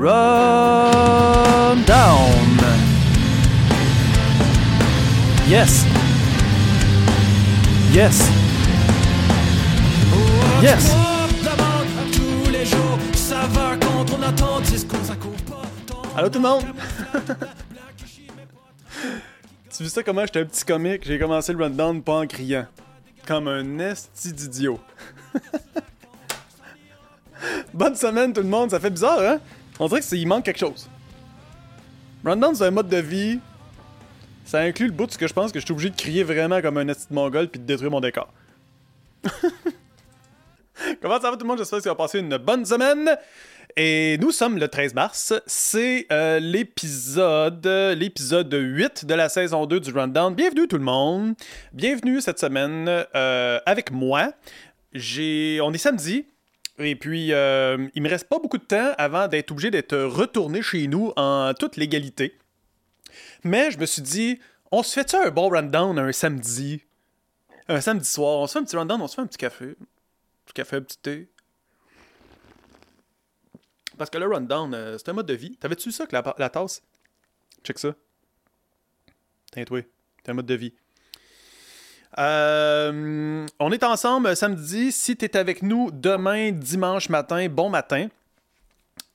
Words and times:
Rundown. 0.00 0.16
Yes. 5.46 5.84
Yes. 7.92 8.30
Yes. 10.62 10.96
Allô 16.16 16.30
tout 16.30 16.38
le 16.38 16.40
monde! 16.40 16.64
tu 19.76 19.84
ça 19.86 20.02
comment? 20.02 20.22
J'étais 20.22 20.40
un 20.40 20.46
petit 20.46 20.64
comique? 20.64 21.02
J'ai 21.04 21.18
commencé 21.18 21.52
le 21.52 21.62
rundown 21.62 22.02
pas 22.02 22.20
en 22.20 22.26
criant. 22.26 22.64
Comme 23.26 23.48
un 23.48 23.78
esti 23.78 24.32
d'idiot. 24.32 24.80
Bonne 27.74 27.96
semaine 27.96 28.32
tout 28.32 28.40
le 28.40 28.48
monde, 28.48 28.70
ça 28.70 28.80
fait 28.80 28.88
bizarre 28.88 29.20
hein? 29.20 29.40
On 29.80 29.88
dirait 29.88 30.02
qu'il 30.02 30.28
manque 30.28 30.44
quelque 30.44 30.58
chose. 30.58 30.88
Rundown 32.22 32.54
c'est 32.54 32.66
un 32.66 32.70
mode 32.70 32.88
de 32.88 32.98
vie. 32.98 33.40
Ça 34.44 34.60
inclut 34.60 34.86
le 34.86 34.92
bout 34.92 35.06
de 35.06 35.12
ce 35.12 35.18
que 35.18 35.26
je 35.26 35.32
pense 35.32 35.52
que 35.52 35.58
je 35.58 35.64
suis 35.64 35.72
obligé 35.72 35.88
de 35.88 35.96
crier 35.96 36.22
vraiment 36.22 36.60
comme 36.60 36.76
un 36.76 36.86
esti 36.88 37.06
de 37.08 37.14
mongol 37.14 37.48
puis 37.48 37.58
de 37.58 37.64
détruire 37.64 37.90
mon 37.90 38.00
décor. 38.00 38.28
Comment 41.00 41.20
ça 41.20 41.30
va 41.30 41.36
tout 41.36 41.44
le 41.44 41.48
monde? 41.48 41.58
J'espère 41.58 41.78
que 41.78 41.84
vous 41.84 41.88
avez 41.88 41.96
passé 41.96 42.18
une 42.18 42.36
bonne 42.36 42.66
semaine. 42.66 43.16
Et 43.76 44.18
nous 44.20 44.32
sommes 44.32 44.58
le 44.58 44.68
13 44.68 44.92
mars. 44.92 45.32
C'est 45.46 46.06
euh, 46.12 46.40
l'épisode 46.40 47.66
l'épisode 47.96 48.52
8 48.52 49.06
de 49.06 49.14
la 49.14 49.30
saison 49.30 49.64
2 49.64 49.80
du 49.80 49.92
Rundown. 49.92 50.34
Bienvenue 50.34 50.68
tout 50.68 50.78
le 50.78 50.84
monde. 50.84 51.34
Bienvenue 51.72 52.20
cette 52.20 52.38
semaine 52.38 52.86
euh, 53.14 53.60
avec 53.64 53.92
moi. 53.92 54.32
J'ai, 54.92 55.60
on 55.62 55.72
est 55.72 55.78
samedi. 55.78 56.26
Et 56.80 56.96
puis, 56.96 57.32
euh, 57.32 57.88
il 57.94 58.02
me 58.02 58.08
reste 58.08 58.28
pas 58.28 58.38
beaucoup 58.38 58.56
de 58.56 58.64
temps 58.64 58.92
avant 58.96 59.28
d'être 59.28 59.50
obligé 59.50 59.70
d'être 59.70 59.96
retourné 59.96 60.62
chez 60.62 60.86
nous 60.86 61.12
en 61.16 61.52
toute 61.52 61.76
légalité. 61.76 62.38
Mais 63.44 63.70
je 63.70 63.78
me 63.78 63.86
suis 63.86 64.02
dit, 64.02 64.40
on 64.70 64.82
se 64.82 64.94
fait-tu 64.94 65.16
un 65.16 65.30
bon 65.30 65.48
rundown 65.50 65.98
un 65.98 66.12
samedi? 66.12 66.82
Un 67.68 67.80
samedi 67.80 68.06
soir, 68.06 68.38
on 68.38 68.46
se 68.46 68.52
fait 68.54 68.58
un 68.60 68.64
petit 68.64 68.76
rundown, 68.76 69.00
on 69.00 69.08
se 69.08 69.14
fait 69.14 69.20
un 69.20 69.26
petit 69.26 69.38
café. 69.38 69.66
Un 69.66 70.44
petit 70.46 70.54
café, 70.54 70.76
un 70.76 70.80
petit 70.80 70.98
thé. 70.98 71.28
Parce 73.98 74.08
que 74.08 74.16
le 74.16 74.26
rundown, 74.26 74.72
euh, 74.72 74.96
c'est 74.96 75.10
un 75.10 75.12
mode 75.12 75.26
de 75.26 75.34
vie. 75.34 75.56
T'avais-tu 75.58 75.92
ça 75.92 76.06
que 76.06 76.16
la, 76.16 76.48
tasse? 76.48 76.82
Check 77.62 77.78
ça. 77.78 77.94
Tiens, 79.52 79.64
toi. 79.64 79.82
C'est 80.24 80.30
un 80.30 80.34
mode 80.34 80.46
de 80.46 80.54
vie. 80.54 80.74
Euh, 82.18 83.46
on 83.58 83.72
est 83.72 83.84
ensemble 83.84 84.34
samedi. 84.34 84.92
Si 84.92 85.16
t'es 85.16 85.36
avec 85.36 85.62
nous 85.62 85.90
demain, 85.92 86.52
dimanche 86.52 87.08
matin, 87.08 87.48
bon 87.48 87.70
matin. 87.70 88.08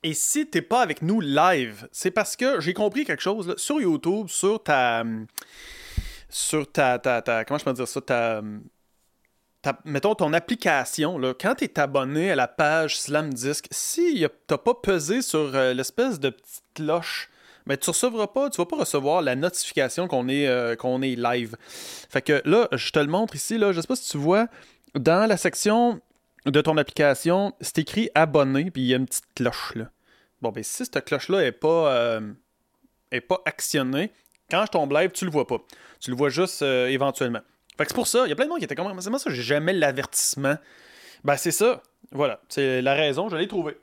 Et 0.03 0.13
si 0.13 0.47
t'es 0.47 0.61
pas 0.61 0.81
avec 0.81 1.01
nous 1.01 1.19
live, 1.19 1.87
c'est 1.91 2.11
parce 2.11 2.35
que 2.35 2.59
j'ai 2.61 2.73
compris 2.73 3.05
quelque 3.05 3.23
chose 3.23 3.55
sur 3.57 3.81
YouTube, 3.81 4.27
sur 4.29 4.61
ta. 4.63 5.03
Sur 6.29 6.71
ta, 6.71 6.99
ta, 6.99 7.21
ta. 7.21 7.43
Comment 7.45 7.57
je 7.57 7.65
peux 7.65 7.73
dire 7.73 7.87
ça? 7.87 8.01
Ta 8.01 8.41
mettons 9.83 10.15
ton 10.15 10.33
application, 10.33 11.17
là, 11.17 11.33
quand 11.33 11.55
tu 11.55 11.65
es 11.65 11.79
abonné 11.79 12.31
à 12.31 12.35
la 12.35 12.47
page 12.47 12.99
Slam 12.99 13.33
Disc, 13.33 13.67
si 13.71 14.25
tu 14.47 14.57
pas 14.57 14.73
pesé 14.73 15.21
sur 15.21 15.55
euh, 15.55 15.73
l'espèce 15.73 16.19
de 16.19 16.29
petite 16.29 16.63
cloche, 16.73 17.29
ben, 17.67 17.77
tu 17.77 17.89
recevras 17.89 18.27
pas, 18.27 18.49
tu 18.49 18.57
vas 18.57 18.65
pas 18.65 18.77
recevoir 18.77 19.21
la 19.21 19.35
notification 19.35 20.07
qu'on 20.07 20.27
est, 20.27 20.47
euh, 20.47 20.75
qu'on 20.75 21.01
est 21.01 21.15
live. 21.15 21.55
Fait 22.09 22.21
que 22.21 22.41
là, 22.45 22.67
je 22.71 22.91
te 22.91 22.99
le 22.99 23.07
montre 23.07 23.35
ici, 23.35 23.57
là, 23.57 23.71
je 23.71 23.81
sais 23.81 23.87
pas 23.87 23.95
si 23.95 24.09
tu 24.09 24.17
vois, 24.17 24.47
dans 24.93 25.27
la 25.27 25.37
section 25.37 25.99
de 26.45 26.61
ton 26.61 26.77
application, 26.77 27.53
c'est 27.61 27.79
écrit 27.79 28.09
abonné, 28.13 28.69
puis 28.69 28.83
il 28.83 28.87
y 28.87 28.93
a 28.93 28.97
une 28.97 29.07
petite 29.07 29.25
cloche 29.35 29.73
là. 29.75 29.89
Bon, 30.41 30.51
ben 30.51 30.63
si 30.63 30.85
cette 30.85 31.03
cloche-là 31.05 31.43
est 31.43 31.51
pas, 31.51 31.91
euh, 31.91 32.33
est 33.11 33.21
pas 33.21 33.41
actionnée, 33.45 34.11
quand 34.51 34.63
je 34.65 34.71
tombe 34.71 34.91
live, 34.91 35.11
tu 35.11 35.25
le 35.25 35.31
vois 35.31 35.47
pas. 35.47 35.57
Tu 35.99 36.11
le 36.11 36.15
vois 36.15 36.29
juste 36.29 36.61
éventuellement. 36.61 37.39
Fait 37.77 37.83
que 37.83 37.89
c'est 37.89 37.95
pour 37.95 38.07
ça, 38.07 38.25
il 38.25 38.29
y 38.29 38.31
a 38.31 38.35
plein 38.35 38.45
de 38.45 38.49
monde 38.49 38.59
qui 38.59 38.65
était 38.65 38.75
comme, 38.75 39.01
c'est 39.01 39.09
moi 39.09 39.17
ça, 39.17 39.31
j'ai 39.31 39.41
jamais 39.41 39.73
l'avertissement. 39.73 40.55
Ben 41.23 41.35
c'est 41.35 41.51
ça, 41.51 41.81
voilà, 42.11 42.39
c'est 42.47 42.81
la 42.83 42.93
raison, 42.93 43.27
je 43.29 43.35
l'ai 43.35 43.47
trouvé. 43.47 43.75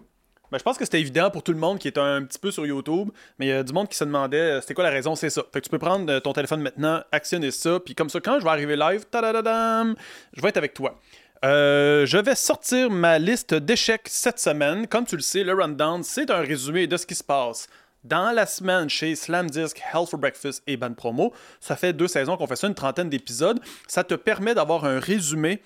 Ben, 0.53 0.59
je 0.59 0.65
pense 0.65 0.77
que 0.77 0.85
c'était 0.85 1.01
évident 1.01 1.31
pour 1.31 1.43
tout 1.43 1.53
le 1.53 1.59
monde 1.59 1.79
qui 1.79 1.89
est 1.89 1.97
un 1.97 2.23
petit 2.25 2.39
peu 2.39 2.51
sur 2.51 2.67
YouTube, 2.67 3.09
mais 3.39 3.47
il 3.47 3.49
y 3.49 3.53
a 3.53 3.63
du 3.63 3.73
monde 3.73 3.89
qui 3.89 3.97
se 3.97 4.05
demandait 4.05 4.37
euh, 4.37 4.61
c'était 4.61 4.75
quoi 4.75 4.85
la 4.85 4.91
raison, 4.91 5.15
c'est 5.15 5.31
ça. 5.31 5.43
Fait 5.51 5.61
que 5.61 5.65
tu 5.65 5.71
peux 5.71 5.79
prendre 5.79 6.13
euh, 6.13 6.21
ton 6.21 6.35
téléphone 6.35 6.61
maintenant, 6.61 7.01
actionner 7.11 7.51
ça, 7.51 7.81
puis 7.81 7.95
comme 7.95 8.11
ça, 8.11 8.21
quand 8.21 8.39
je 8.39 8.45
vais 8.45 8.51
arriver 8.51 8.77
live, 8.77 9.03
je 9.11 10.43
vais 10.43 10.49
être 10.51 10.57
avec 10.59 10.75
toi. 10.75 11.01
Euh, 11.43 12.05
je 12.05 12.19
vais 12.19 12.35
sortir 12.35 12.91
ma 12.91 13.19
liste 13.19 13.55
d'échecs 13.55 14.03
cette 14.05 14.39
semaine. 14.39 14.87
Comme 14.87 15.07
tu 15.07 15.17
le 15.17 15.23
sais, 15.23 15.43
le 15.43 15.55
rundown, 15.55 16.03
c'est 16.03 16.31
un 16.31 16.41
résumé 16.41 16.87
de 16.87 16.99
ce 16.99 17.07
qui 17.07 17.15
se 17.15 17.25
passe 17.25 17.67
dans 18.05 18.31
la 18.33 18.45
semaine 18.45 18.91
chez 18.91 19.15
Slam 19.15 19.49
Disc, 19.49 19.81
Hell 19.81 20.07
for 20.07 20.19
Breakfast 20.19 20.62
et 20.67 20.77
Band 20.77 20.93
Promo. 20.93 21.33
Ça 21.61 21.77
fait 21.77 21.95
deux 21.95 22.09
saisons 22.09 22.37
qu'on 22.37 22.47
fait 22.47 22.57
ça, 22.57 22.67
une 22.67 22.75
trentaine 22.75 23.09
d'épisodes. 23.09 23.59
Ça 23.89 24.05
te 24.05 24.15
permet 24.15 24.55
d'avoir 24.55 24.85
un 24.85 25.01
résumé 25.01 25.62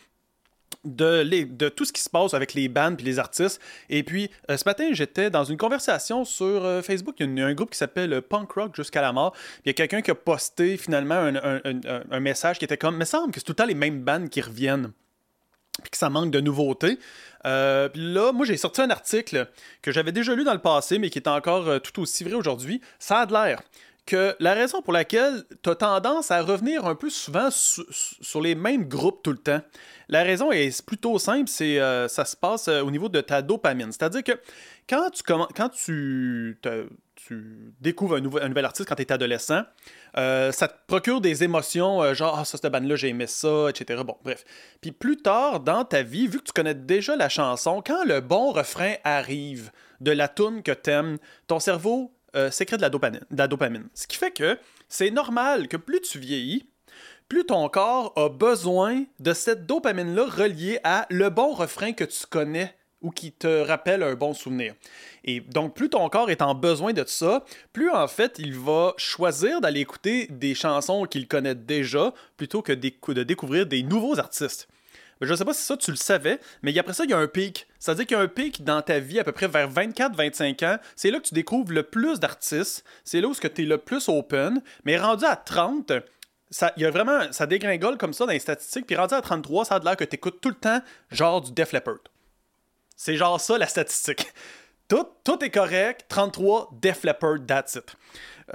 de, 0.84 1.68
tout 1.68 1.84
ce 1.84 1.92
qui 1.92 2.00
se 2.00 2.10
passe 2.10 2.34
avec 2.34 2.54
les 2.54 2.68
bands 2.68 2.96
et 2.96 3.02
les 3.02 3.18
artistes. 3.18 3.60
Et 3.90 4.02
puis, 4.02 4.30
euh, 4.50 4.56
ce 4.56 4.64
matin, 4.64 4.88
j'étais 4.92 5.30
dans 5.30 5.44
une 5.44 5.56
conversation 5.56 6.24
sur 6.24 6.64
euh, 6.64 6.82
Facebook. 6.82 7.16
Il 7.18 7.38
y 7.38 7.42
a 7.42 7.46
un 7.46 7.54
groupe 7.54 7.70
qui 7.70 7.78
s'appelle 7.78 8.22
Punk 8.22 8.52
Rock 8.52 8.76
jusqu'à 8.76 9.02
la 9.02 9.12
mort. 9.12 9.34
Il 9.64 9.68
y 9.68 9.70
a 9.70 9.74
quelqu'un 9.74 10.02
qui 10.02 10.10
a 10.10 10.14
posté 10.14 10.76
finalement 10.76 11.16
un, 11.16 12.20
message 12.20 12.58
qui 12.58 12.64
était 12.64 12.76
comme, 12.76 12.96
me 12.96 13.04
semble 13.04 13.32
que 13.32 13.40
c'est 13.40 13.44
tout 13.44 13.52
le 13.52 13.56
temps 13.56 13.66
les 13.66 13.74
mêmes 13.74 14.02
bands 14.02 14.26
qui 14.28 14.40
reviennent 14.40 14.92
puis 15.82 15.90
que 15.90 15.96
ça 15.96 16.10
manque 16.10 16.30
de 16.30 16.40
nouveautés. 16.40 16.98
Euh, 17.44 17.88
là, 17.94 18.32
moi, 18.32 18.46
j'ai 18.46 18.56
sorti 18.56 18.80
un 18.80 18.90
article 18.90 19.48
que 19.82 19.92
j'avais 19.92 20.12
déjà 20.12 20.34
lu 20.34 20.44
dans 20.44 20.52
le 20.52 20.60
passé, 20.60 20.98
mais 20.98 21.10
qui 21.10 21.18
est 21.18 21.28
encore 21.28 21.68
euh, 21.68 21.78
tout 21.78 22.00
aussi 22.00 22.24
vrai 22.24 22.34
aujourd'hui. 22.34 22.80
Ça 22.98 23.20
a 23.20 23.26
de 23.26 23.32
l'air 23.32 23.62
que 24.06 24.36
la 24.38 24.54
raison 24.54 24.82
pour 24.82 24.92
laquelle 24.92 25.44
tu 25.62 25.70
as 25.70 25.74
tendance 25.74 26.30
à 26.30 26.40
revenir 26.40 26.86
un 26.86 26.94
peu 26.94 27.10
souvent 27.10 27.48
sur 27.50 28.40
les 28.40 28.54
mêmes 28.54 28.88
groupes 28.88 29.22
tout 29.22 29.32
le 29.32 29.38
temps, 29.38 29.60
la 30.08 30.22
raison 30.22 30.52
est 30.52 30.84
plutôt 30.86 31.18
simple, 31.18 31.48
c'est 31.48 31.80
euh, 31.80 32.06
ça 32.06 32.24
se 32.24 32.36
passe 32.36 32.68
au 32.68 32.90
niveau 32.90 33.08
de 33.08 33.20
ta 33.20 33.42
dopamine. 33.42 33.90
C'est-à-dire 33.90 34.22
que 34.22 34.40
quand 34.88 35.10
tu, 35.10 35.22
quand 35.24 35.68
tu, 35.70 36.58
découvres 37.80 38.16
un, 38.16 38.20
nouvel 38.20 38.64
artiste 38.64 38.88
quand 38.88 38.94
tu 38.94 39.02
es 39.02 39.10
adolescent, 39.10 39.62
euh, 40.16 40.52
ça 40.52 40.68
te 40.68 40.74
procure 40.86 41.20
des 41.20 41.42
émotions, 41.42 42.02
euh, 42.02 42.14
genre, 42.14 42.38
ah, 42.38 42.44
ça, 42.44 42.56
cette 42.56 42.70
bande-là, 42.70 42.94
j'ai 42.94 43.08
aimé 43.08 43.26
ça, 43.26 43.68
etc. 43.68 44.02
Bon, 44.06 44.16
bref. 44.22 44.44
Puis 44.80 44.92
plus 44.92 45.16
tard 45.16 45.60
dans 45.60 45.84
ta 45.84 46.02
vie, 46.02 46.28
vu 46.28 46.38
que 46.38 46.44
tu 46.44 46.52
connais 46.52 46.74
déjà 46.74 47.16
la 47.16 47.28
chanson, 47.28 47.82
quand 47.84 48.04
le 48.04 48.20
bon 48.20 48.52
refrain 48.52 48.94
arrive 49.02 49.72
de 50.00 50.12
la 50.12 50.28
tune 50.28 50.62
que 50.62 50.72
t'aimes, 50.72 51.18
ton 51.48 51.58
cerveau 51.58 52.15
euh, 52.34 52.50
sécrète 52.50 52.80
de 52.80 52.82
la, 52.82 52.90
dopamine, 52.90 53.20
de 53.30 53.38
la 53.38 53.48
dopamine. 53.48 53.88
Ce 53.94 54.06
qui 54.06 54.16
fait 54.16 54.30
que 54.30 54.58
c'est 54.88 55.10
normal 55.10 55.68
que 55.68 55.76
plus 55.76 56.00
tu 56.00 56.18
vieillis, 56.18 56.66
plus 57.28 57.44
ton 57.44 57.68
corps 57.68 58.12
a 58.16 58.28
besoin 58.28 59.04
de 59.18 59.32
cette 59.32 59.66
dopamine-là 59.66 60.26
reliée 60.26 60.78
à 60.84 61.06
le 61.10 61.28
bon 61.28 61.52
refrain 61.52 61.92
que 61.92 62.04
tu 62.04 62.26
connais 62.28 62.74
ou 63.02 63.10
qui 63.10 63.32
te 63.32 63.62
rappelle 63.62 64.02
un 64.02 64.14
bon 64.14 64.32
souvenir. 64.32 64.74
Et 65.24 65.40
donc, 65.40 65.74
plus 65.74 65.90
ton 65.90 66.08
corps 66.08 66.30
est 66.30 66.42
en 66.42 66.54
besoin 66.54 66.92
de 66.92 67.04
ça, 67.06 67.44
plus 67.72 67.90
en 67.90 68.08
fait, 68.08 68.36
il 68.38 68.54
va 68.54 68.94
choisir 68.96 69.60
d'aller 69.60 69.80
écouter 69.80 70.26
des 70.30 70.54
chansons 70.54 71.04
qu'il 71.04 71.28
connaît 71.28 71.54
déjà 71.54 72.14
plutôt 72.36 72.62
que 72.62 72.72
de 72.72 73.22
découvrir 73.22 73.66
des 73.66 73.82
nouveaux 73.82 74.18
artistes. 74.18 74.68
Je 75.20 75.34
sais 75.34 75.44
pas 75.44 75.54
si 75.54 75.62
ça 75.62 75.76
tu 75.76 75.90
le 75.90 75.96
savais, 75.96 76.38
mais 76.62 76.78
après 76.78 76.92
ça, 76.92 77.04
il 77.04 77.10
y 77.10 77.14
a 77.14 77.18
un 77.18 77.26
pic. 77.26 77.66
C'est-à-dire 77.78 78.06
qu'il 78.06 78.16
y 78.16 78.20
a 78.20 78.22
un 78.22 78.28
pic 78.28 78.64
dans 78.64 78.82
ta 78.82 78.98
vie 78.98 79.18
à 79.18 79.24
peu 79.24 79.32
près 79.32 79.48
vers 79.48 79.70
24-25 79.70 80.64
ans. 80.66 80.78
C'est 80.94 81.10
là 81.10 81.18
que 81.20 81.28
tu 81.28 81.34
découvres 81.34 81.72
le 81.72 81.84
plus 81.84 82.20
d'artistes. 82.20 82.84
C'est 83.04 83.20
là 83.20 83.28
où 83.28 83.34
tu 83.34 83.46
es 83.46 83.64
le 83.64 83.78
plus 83.78 84.08
open. 84.08 84.60
Mais 84.84 84.98
rendu 84.98 85.24
à 85.24 85.36
30, 85.36 85.92
ça, 86.50 86.72
y 86.76 86.84
a 86.84 86.90
vraiment, 86.90 87.32
ça 87.32 87.46
dégringole 87.46 87.96
comme 87.96 88.12
ça 88.12 88.26
dans 88.26 88.32
les 88.32 88.38
statistiques. 88.38 88.86
Puis 88.86 88.96
rendu 88.96 89.14
à 89.14 89.22
33, 89.22 89.64
ça 89.64 89.76
a 89.76 89.78
l'air 89.78 89.96
que 89.96 90.04
tu 90.04 90.16
écoutes 90.16 90.40
tout 90.40 90.50
le 90.50 90.54
temps 90.54 90.80
genre 91.10 91.40
du 91.40 91.52
Def 91.52 91.72
Leppard. 91.72 91.98
C'est 92.94 93.16
genre 93.16 93.40
ça 93.40 93.56
la 93.56 93.66
statistique. 93.66 94.26
Tout, 94.88 95.06
tout 95.24 95.42
est 95.42 95.50
correct. 95.50 96.04
33, 96.08 96.70
Def 96.80 97.02
Leppard, 97.04 97.38
that's 97.46 97.74
it. 97.74 97.96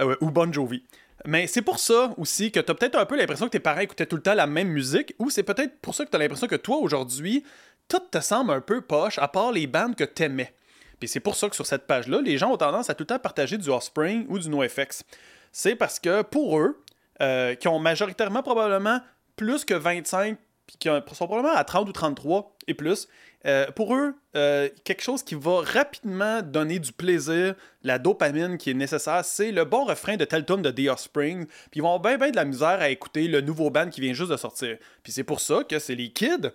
Euh, 0.00 0.16
ou 0.20 0.30
Bon 0.30 0.50
Jovi. 0.52 0.82
Mais 1.24 1.46
c'est 1.46 1.62
pour 1.62 1.78
ça 1.78 2.14
aussi 2.16 2.50
que 2.50 2.60
tu 2.60 2.70
as 2.70 2.74
peut-être 2.74 2.98
un 2.98 3.06
peu 3.06 3.16
l'impression 3.16 3.46
que 3.46 3.52
tes 3.52 3.60
parents 3.60 3.80
écoutaient 3.80 4.06
tout 4.06 4.16
le 4.16 4.22
temps 4.22 4.34
la 4.34 4.46
même 4.46 4.68
musique, 4.68 5.14
ou 5.18 5.30
c'est 5.30 5.42
peut-être 5.42 5.78
pour 5.80 5.94
ça 5.94 6.04
que 6.04 6.10
tu 6.10 6.16
as 6.16 6.18
l'impression 6.18 6.46
que 6.46 6.56
toi, 6.56 6.76
aujourd'hui, 6.78 7.44
tout 7.88 8.00
te 8.10 8.20
semble 8.20 8.52
un 8.52 8.60
peu 8.60 8.80
poche, 8.80 9.18
à 9.18 9.28
part 9.28 9.52
les 9.52 9.66
bandes 9.66 9.94
que 9.94 10.04
tu 10.04 10.24
aimais. 10.24 10.54
Puis 10.98 11.08
c'est 11.08 11.20
pour 11.20 11.36
ça 11.36 11.48
que 11.48 11.54
sur 11.54 11.66
cette 11.66 11.86
page-là, 11.86 12.20
les 12.20 12.38
gens 12.38 12.52
ont 12.52 12.56
tendance 12.56 12.90
à 12.90 12.94
tout 12.94 13.02
le 13.02 13.08
temps 13.08 13.18
partager 13.18 13.58
du 13.58 13.68
Offspring 13.68 14.26
ou 14.28 14.38
du 14.38 14.48
NoFX. 14.48 15.02
C'est 15.50 15.74
parce 15.74 15.98
que 15.98 16.22
pour 16.22 16.58
eux, 16.58 16.82
euh, 17.20 17.54
qui 17.54 17.68
ont 17.68 17.78
majoritairement 17.78 18.42
probablement 18.42 19.00
plus 19.36 19.64
que 19.64 19.74
25, 19.74 20.38
qui 20.78 20.88
sont 20.88 21.26
probablement 21.26 21.54
à 21.54 21.64
30 21.64 21.88
ou 21.88 21.92
33 21.92 22.56
et 22.66 22.74
plus, 22.74 23.08
euh, 23.44 23.66
pour 23.72 23.94
eux, 23.94 24.14
euh, 24.36 24.68
quelque 24.84 25.02
chose 25.02 25.22
qui 25.22 25.34
va 25.34 25.60
rapidement 25.62 26.42
donner 26.42 26.78
du 26.78 26.92
plaisir, 26.92 27.54
la 27.82 27.98
dopamine 27.98 28.56
qui 28.56 28.70
est 28.70 28.74
nécessaire, 28.74 29.24
c'est 29.24 29.50
le 29.50 29.64
bon 29.64 29.84
refrain 29.84 30.16
de 30.16 30.24
tel 30.24 30.44
de 30.44 30.70
The 30.70 30.88
Offspring. 30.90 31.46
Puis 31.46 31.80
ils 31.80 31.82
vont 31.82 31.98
bien, 31.98 32.18
bien 32.18 32.30
de 32.30 32.36
la 32.36 32.44
misère 32.44 32.80
à 32.80 32.88
écouter 32.88 33.26
le 33.26 33.40
nouveau 33.40 33.70
band 33.70 33.88
qui 33.88 34.00
vient 34.00 34.12
juste 34.12 34.30
de 34.30 34.36
sortir. 34.36 34.76
Puis 35.02 35.12
c'est 35.12 35.24
pour 35.24 35.40
ça 35.40 35.64
que 35.64 35.78
c'est 35.78 35.96
les 35.96 36.10
kids 36.10 36.50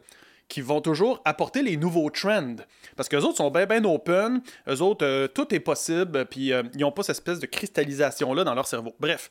qui 0.48 0.62
vont 0.62 0.80
toujours 0.80 1.22
apporter 1.25 1.62
les 1.62 1.75
nouveaux 1.75 2.10
trends. 2.10 2.56
Parce 2.96 3.10
que 3.10 3.18
autres 3.18 3.36
sont 3.36 3.52
bien, 3.52 3.66
bien 3.66 3.84
open. 3.84 4.42
Eux 4.70 4.81
autres, 4.81 5.06
euh, 5.06 5.28
tout 5.28 5.54
est 5.54 5.60
possible, 5.60 6.25
puis 6.25 6.52
ils 6.52 6.80
n'ont 6.80 6.94
pas 6.94 7.04
cette 7.04 7.18
espèce 7.18 7.40
de 7.40 7.48
cristallisation-là 7.48 8.46
dans 8.46 8.56
leur 8.56 8.66
cerveau. 8.66 8.96
Bref. 9.00 9.30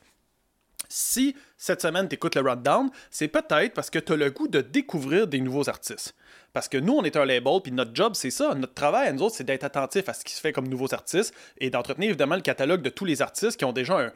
Si 0.89 1.35
cette 1.57 1.81
semaine 1.81 2.07
tu 2.07 2.15
écoutes 2.15 2.35
le 2.35 2.41
rundown, 2.41 2.89
c'est 3.09 3.27
peut-être 3.27 3.73
parce 3.73 3.89
que 3.89 3.99
tu 3.99 4.13
as 4.13 4.15
le 4.15 4.29
goût 4.31 4.47
de 4.47 4.61
découvrir 4.61 5.27
des 5.27 5.41
nouveaux 5.41 5.69
artistes. 5.69 6.15
Parce 6.53 6.67
que 6.67 6.77
nous, 6.77 6.93
on 6.93 7.03
est 7.03 7.15
un 7.15 7.25
label, 7.25 7.59
puis 7.61 7.71
notre 7.71 7.91
job, 7.93 8.13
c'est 8.15 8.31
ça. 8.31 8.55
Notre 8.55 8.73
travail 8.73 9.07
à 9.07 9.13
nous 9.13 9.21
autres, 9.21 9.35
c'est 9.35 9.43
d'être 9.43 9.63
attentif 9.63 10.09
à 10.09 10.13
ce 10.13 10.23
qui 10.23 10.33
se 10.33 10.41
fait 10.41 10.53
comme 10.53 10.67
nouveaux 10.67 10.93
artistes 10.93 11.33
et 11.59 11.69
d'entretenir 11.69 12.09
évidemment 12.09 12.35
le 12.35 12.41
catalogue 12.41 12.81
de 12.81 12.89
tous 12.89 13.05
les 13.05 13.21
artistes 13.21 13.57
qui 13.57 13.65
ont 13.65 13.73
déjà 13.73 13.99
un, 13.99 14.11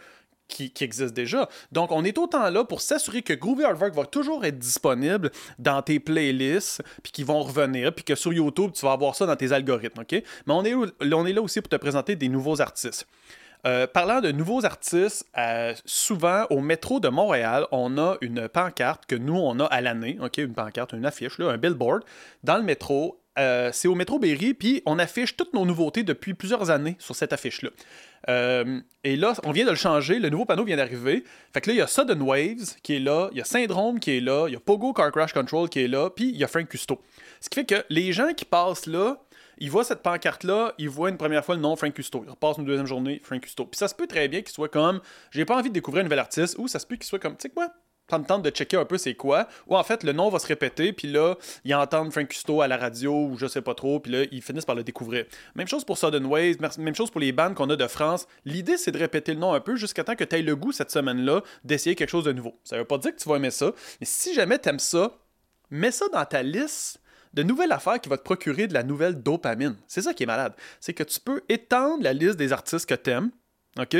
qui, 0.51 0.83
existent 0.83 1.13
déjà. 1.13 1.49
Donc, 1.71 1.91
on 1.91 2.03
est 2.03 2.17
autant 2.17 2.49
là 2.49 2.63
pour 2.63 2.81
s'assurer 2.81 3.21
que 3.21 3.33
Groovy 3.33 3.63
Artwork 3.63 3.93
va 3.93 4.05
toujours 4.05 4.45
être 4.45 4.59
disponible 4.59 5.31
dans 5.59 5.81
tes 5.81 5.99
playlists, 5.99 6.81
puis 7.03 7.11
qu'ils 7.11 7.25
vont 7.25 7.41
revenir, 7.41 7.93
puis 7.93 8.03
que 8.03 8.15
sur 8.15 8.33
YouTube, 8.33 8.71
tu 8.73 8.85
vas 8.85 8.91
avoir 8.93 9.15
ça 9.15 9.25
dans 9.25 9.35
tes 9.35 9.51
algorithmes, 9.51 10.01
OK? 10.01 10.11
Mais 10.11 10.53
on 10.53 10.63
est, 10.63 10.73
on 10.73 11.25
est 11.25 11.33
là 11.33 11.41
aussi 11.41 11.61
pour 11.61 11.69
te 11.69 11.75
présenter 11.77 12.15
des 12.15 12.29
nouveaux 12.29 12.61
artistes. 12.61 13.07
Euh, 13.65 13.85
parlant 13.85 14.21
de 14.21 14.31
nouveaux 14.31 14.65
artistes, 14.65 15.25
euh, 15.37 15.73
souvent 15.85 16.45
au 16.49 16.61
métro 16.61 16.99
de 16.99 17.09
Montréal, 17.09 17.67
on 17.71 17.97
a 17.97 18.17
une 18.21 18.47
pancarte 18.47 19.05
que 19.05 19.15
nous, 19.15 19.35
on 19.35 19.59
a 19.59 19.65
à 19.65 19.81
l'année, 19.81 20.17
OK, 20.21 20.37
une 20.39 20.53
pancarte, 20.53 20.93
une 20.93 21.05
affiche, 21.05 21.37
là, 21.37 21.49
un 21.49 21.57
billboard, 21.57 22.03
dans 22.43 22.57
le 22.57 22.63
métro. 22.63 23.19
Euh, 23.39 23.69
c'est 23.71 23.87
au 23.87 23.95
métro 23.95 24.19
Berry, 24.19 24.53
puis 24.53 24.81
on 24.85 24.99
affiche 24.99 25.37
toutes 25.37 25.53
nos 25.53 25.65
nouveautés 25.65 26.03
depuis 26.03 26.33
plusieurs 26.33 26.69
années 26.69 26.97
sur 26.99 27.15
cette 27.15 27.31
affiche-là. 27.31 27.69
et 29.03 29.15
là, 29.15 29.33
on 29.45 29.51
vient 29.51 29.65
de 29.65 29.69
le 29.69 29.75
changer, 29.75 30.19
le 30.19 30.29
nouveau 30.29 30.45
panneau 30.45 30.65
vient 30.65 30.75
d'arriver. 30.75 31.23
Fait 31.53 31.61
que 31.61 31.69
là, 31.69 31.73
il 31.73 31.77
y 31.77 31.81
a 31.81 31.87
Sudden 31.87 32.21
Waves 32.21 32.75
qui 32.83 32.95
est 32.95 32.99
là, 32.99 33.29
il 33.31 33.37
y 33.37 33.41
a 33.41 33.45
Syndrome 33.45 33.99
qui 33.99 34.17
est 34.17 34.19
là, 34.21 34.47
il 34.47 34.53
y 34.53 34.55
a 34.57 34.59
Pogo 34.59 34.91
Car 34.91 35.11
Crash 35.11 35.33
Control 35.33 35.69
qui 35.69 35.79
est 35.79 35.87
là, 35.87 36.09
puis 36.09 36.29
il 36.29 36.37
y 36.37 36.43
a 36.43 36.47
Frank 36.47 36.67
Custo. 36.67 36.99
Ce 37.39 37.47
qui 37.49 37.55
fait 37.59 37.65
que 37.65 37.85
les 37.89 38.11
gens 38.11 38.33
qui 38.33 38.45
passent 38.45 38.85
là, 38.85 39.17
il 39.61 39.69
voit 39.69 39.83
cette 39.83 40.01
pancarte-là, 40.01 40.73
il 40.79 40.89
voit 40.89 41.09
une 41.09 41.17
première 41.17 41.45
fois 41.45 41.53
le 41.53 41.61
nom 41.61 41.75
Frank 41.75 41.93
Custo. 41.93 42.23
Il 42.25 42.31
repasse 42.31 42.57
une 42.57 42.65
deuxième 42.65 42.87
journée, 42.87 43.21
Frank 43.23 43.41
Custo. 43.41 43.63
Puis 43.65 43.77
ça 43.77 43.87
se 43.87 43.93
peut 43.93 44.07
très 44.07 44.27
bien 44.27 44.41
qu'il 44.41 44.51
soit 44.51 44.69
comme, 44.69 45.01
j'ai 45.29 45.45
pas 45.45 45.55
envie 45.55 45.69
de 45.69 45.73
découvrir 45.75 46.01
un 46.01 46.03
nouvel 46.05 46.17
artiste, 46.17 46.57
ou 46.57 46.67
ça 46.67 46.79
se 46.79 46.87
peut 46.87 46.95
qu'il 46.95 47.05
soit 47.05 47.19
comme, 47.19 47.37
tu 47.37 47.43
sais 47.43 47.49
quoi, 47.49 47.69
ça 48.09 48.17
me 48.17 48.25
tente 48.25 48.41
de 48.41 48.49
checker 48.49 48.75
un 48.77 48.85
peu 48.85 48.97
c'est 48.97 49.13
quoi. 49.13 49.47
Ou 49.67 49.77
en 49.77 49.83
fait, 49.83 50.03
le 50.03 50.13
nom 50.13 50.29
va 50.29 50.39
se 50.39 50.47
répéter, 50.47 50.93
puis 50.93 51.09
là, 51.11 51.35
ils 51.63 51.75
entendent 51.75 52.11
Frank 52.11 52.27
Custo 52.27 52.61
à 52.61 52.67
la 52.67 52.75
radio, 52.75 53.27
ou 53.27 53.37
je 53.37 53.45
sais 53.45 53.61
pas 53.61 53.75
trop, 53.75 53.99
puis 53.99 54.11
là, 54.11 54.23
ils 54.31 54.41
finissent 54.41 54.65
par 54.65 54.73
le 54.73 54.83
découvrir. 54.83 55.25
Même 55.53 55.67
chose 55.67 55.85
pour 55.85 55.99
Sudden 55.99 56.25
Ways, 56.25 56.57
même 56.79 56.95
chose 56.95 57.11
pour 57.11 57.21
les 57.21 57.31
bandes 57.31 57.53
qu'on 57.53 57.69
a 57.69 57.75
de 57.75 57.87
France. 57.87 58.27
L'idée, 58.45 58.77
c'est 58.77 58.91
de 58.91 58.97
répéter 58.97 59.35
le 59.35 59.39
nom 59.39 59.53
un 59.53 59.59
peu 59.61 59.75
jusqu'à 59.75 60.03
temps 60.03 60.15
que 60.15 60.23
tu 60.23 60.35
aies 60.37 60.41
le 60.41 60.55
goût 60.55 60.71
cette 60.71 60.89
semaine-là 60.89 61.43
d'essayer 61.63 61.95
quelque 61.95 62.09
chose 62.09 62.25
de 62.25 62.33
nouveau. 62.33 62.59
Ça 62.63 62.77
veut 62.77 62.85
pas 62.85 62.97
dire 62.97 63.15
que 63.15 63.21
tu 63.21 63.29
vas 63.29 63.35
aimer 63.35 63.51
ça, 63.51 63.73
mais 63.99 64.07
si 64.07 64.33
jamais 64.33 64.57
tu 64.57 64.69
aimes 64.69 64.79
ça, 64.79 65.19
mets 65.69 65.91
ça 65.91 66.07
dans 66.11 66.25
ta 66.25 66.41
liste 66.41 66.99
de 67.33 67.43
nouvelles 67.43 67.71
affaires 67.71 67.99
qui 67.99 68.09
vont 68.09 68.17
te 68.17 68.21
procurer 68.21 68.67
de 68.67 68.73
la 68.73 68.83
nouvelle 68.83 69.21
dopamine. 69.21 69.75
C'est 69.87 70.01
ça 70.01 70.13
qui 70.13 70.23
est 70.23 70.27
malade. 70.27 70.53
C'est 70.79 70.93
que 70.93 71.03
tu 71.03 71.19
peux 71.19 71.41
étendre 71.49 72.03
la 72.03 72.13
liste 72.13 72.35
des 72.35 72.51
artistes 72.51 72.85
que 72.85 72.95
t'aimes, 72.95 73.31
OK? 73.79 73.95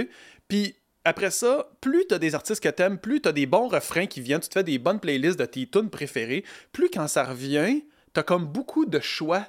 Puis 0.48 0.76
après 1.04 1.32
ça, 1.32 1.70
plus 1.82 2.06
tu 2.08 2.14
as 2.14 2.20
des 2.20 2.36
artistes 2.36 2.62
que 2.62 2.70
t'aimes, 2.70 3.00
plus 3.00 3.22
tu 3.22 3.30
as 3.30 3.32
des 3.32 3.46
bons 3.46 3.68
refrains 3.68 4.06
qui 4.06 4.22
viennent, 4.22 4.42
tu 4.42 4.50
te 4.50 4.54
fais 4.54 4.64
des 4.64 4.78
bonnes 4.78 5.00
playlists 5.00 5.40
de 5.40 5.46
tes 5.46 5.68
tunes 5.68 5.90
préférées, 5.90 6.44
plus 6.72 6.90
quand 6.90 7.08
ça 7.08 7.24
revient, 7.24 7.84
tu 8.14 8.20
as 8.20 8.24
comme 8.24 8.46
beaucoup 8.46 8.86
de 8.86 9.00
choix 9.00 9.48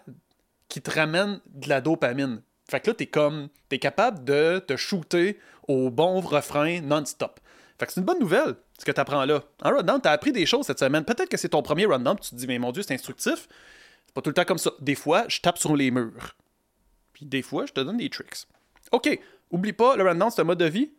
qui 0.69 0.81
te 0.81 0.91
ramènent 0.91 1.41
de 1.47 1.69
la 1.69 1.81
dopamine. 1.81 2.43
Fait 2.71 2.81
que 2.81 2.91
là, 2.91 2.95
t'es 2.95 3.07
comme, 3.07 3.49
t'es 3.69 3.79
capable 3.79 4.25
de 4.25 4.61
te 4.61 4.77
shooter 4.77 5.39
au 5.69 5.91
bon 5.91 6.21
refrain 6.21 6.81
non-stop. 6.81 7.41
C'est 7.91 8.01
une 8.01 8.07
bonne 8.07 8.19
nouvelle, 8.19 8.55
ce 8.79 8.85
que 8.85 8.93
tu 8.93 9.01
apprends 9.01 9.25
là. 9.25 9.43
En 9.63 9.71
rundown, 9.71 10.01
tu 10.01 10.09
as 10.09 10.13
appris 10.13 10.33
des 10.33 10.47
choses 10.47 10.67
cette 10.67 10.79
semaine. 10.79 11.05
Peut-être 11.05 11.29
que 11.29 11.37
c'est 11.37 11.49
ton 11.51 11.63
premier 11.63 11.87
rundown, 11.87 12.19
tu 12.19 12.31
te 12.31 12.35
dis, 12.35 12.47
mais 12.47 12.59
mon 12.59 12.73
Dieu, 12.73 12.83
c'est 12.83 12.95
instructif. 12.95 13.49
C'est 14.07 14.15
pas 14.15 14.23
tout 14.23 14.31
le 14.31 14.35
temps 14.35 14.45
comme 14.45 14.59
ça. 14.59 14.71
Des 14.81 14.95
fois, 14.95 15.25
je 15.29 15.41
tape 15.41 15.59
sur 15.59 15.75
les 15.77 15.91
murs. 15.91 16.37
Puis 17.13 17.27
des 17.27 17.43
fois, 17.43 17.67
je 17.67 17.73
te 17.73 17.81
donne 17.81 17.97
des 17.97 18.11
tricks. 18.11 18.47
OK, 18.93 19.19
oublie 19.51 19.73
pas, 19.73 19.97
le 19.97 20.05
rundown, 20.05 20.31
c'est 20.31 20.41
un 20.41 20.45
mode 20.45 20.59
de 20.59 20.67
vie. 20.67 20.91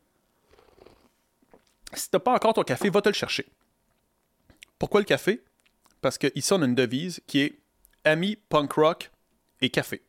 Si 1.94 2.10
t'as 2.10 2.20
pas 2.20 2.34
encore 2.34 2.54
ton 2.54 2.64
café, 2.64 2.90
va 2.90 3.02
te 3.02 3.10
le 3.10 3.14
chercher. 3.14 3.46
Pourquoi 4.80 5.00
le 5.00 5.06
café? 5.06 5.44
Parce 6.02 6.18
qu'ici, 6.18 6.52
on 6.54 6.62
a 6.62 6.66
une 6.66 6.76
devise 6.76 7.22
qui 7.28 7.42
est 7.42 7.60
ami, 8.04 8.36
punk 8.50 8.74
rock 8.74 9.12
et 9.62 9.70
café. 9.70 10.02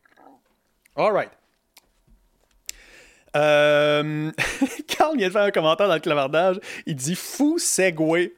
Alright. 0.95 1.31
Euh... 3.35 4.31
Carl 4.87 5.17
vient 5.17 5.27
de 5.27 5.33
faire 5.33 5.43
un 5.43 5.51
commentaire 5.51 5.87
dans 5.87 5.93
le 5.93 5.99
clavardage. 5.99 6.59
Il 6.85 6.95
dit 6.95 7.15
fou 7.15 7.57
segway. 7.59 8.33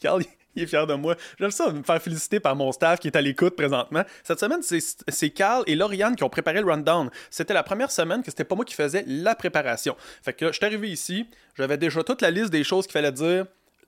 Carl, 0.00 0.22
il 0.54 0.62
est 0.62 0.66
fier 0.66 0.86
de 0.86 0.94
moi. 0.94 1.16
J'aime 1.38 1.50
ça 1.50 1.70
me 1.72 1.82
faire 1.82 2.00
féliciter 2.00 2.40
par 2.40 2.56
mon 2.56 2.72
staff 2.72 3.00
qui 3.00 3.08
est 3.08 3.16
à 3.16 3.20
l'écoute 3.20 3.56
présentement. 3.56 4.02
Cette 4.22 4.40
semaine, 4.40 4.60
c'est 4.62 5.30
Carl 5.30 5.64
et 5.66 5.74
Lauriane 5.74 6.16
qui 6.16 6.24
ont 6.24 6.28
préparé 6.28 6.60
le 6.60 6.66
rundown. 6.66 7.10
C'était 7.30 7.54
la 7.54 7.62
première 7.62 7.90
semaine 7.90 8.22
que 8.22 8.30
c'était 8.30 8.44
pas 8.44 8.54
moi 8.54 8.64
qui 8.64 8.74
faisais 8.74 9.04
la 9.06 9.34
préparation. 9.34 9.96
Fait 10.22 10.32
que 10.32 10.48
je 10.48 10.52
suis 10.52 10.64
arrivé 10.64 10.90
ici, 10.90 11.26
j'avais 11.56 11.78
déjà 11.78 12.02
toute 12.02 12.22
la 12.22 12.30
liste 12.30 12.50
des 12.50 12.64
choses 12.64 12.86
qu'il 12.86 12.92
fallait 12.92 13.12
dire. 13.12 13.46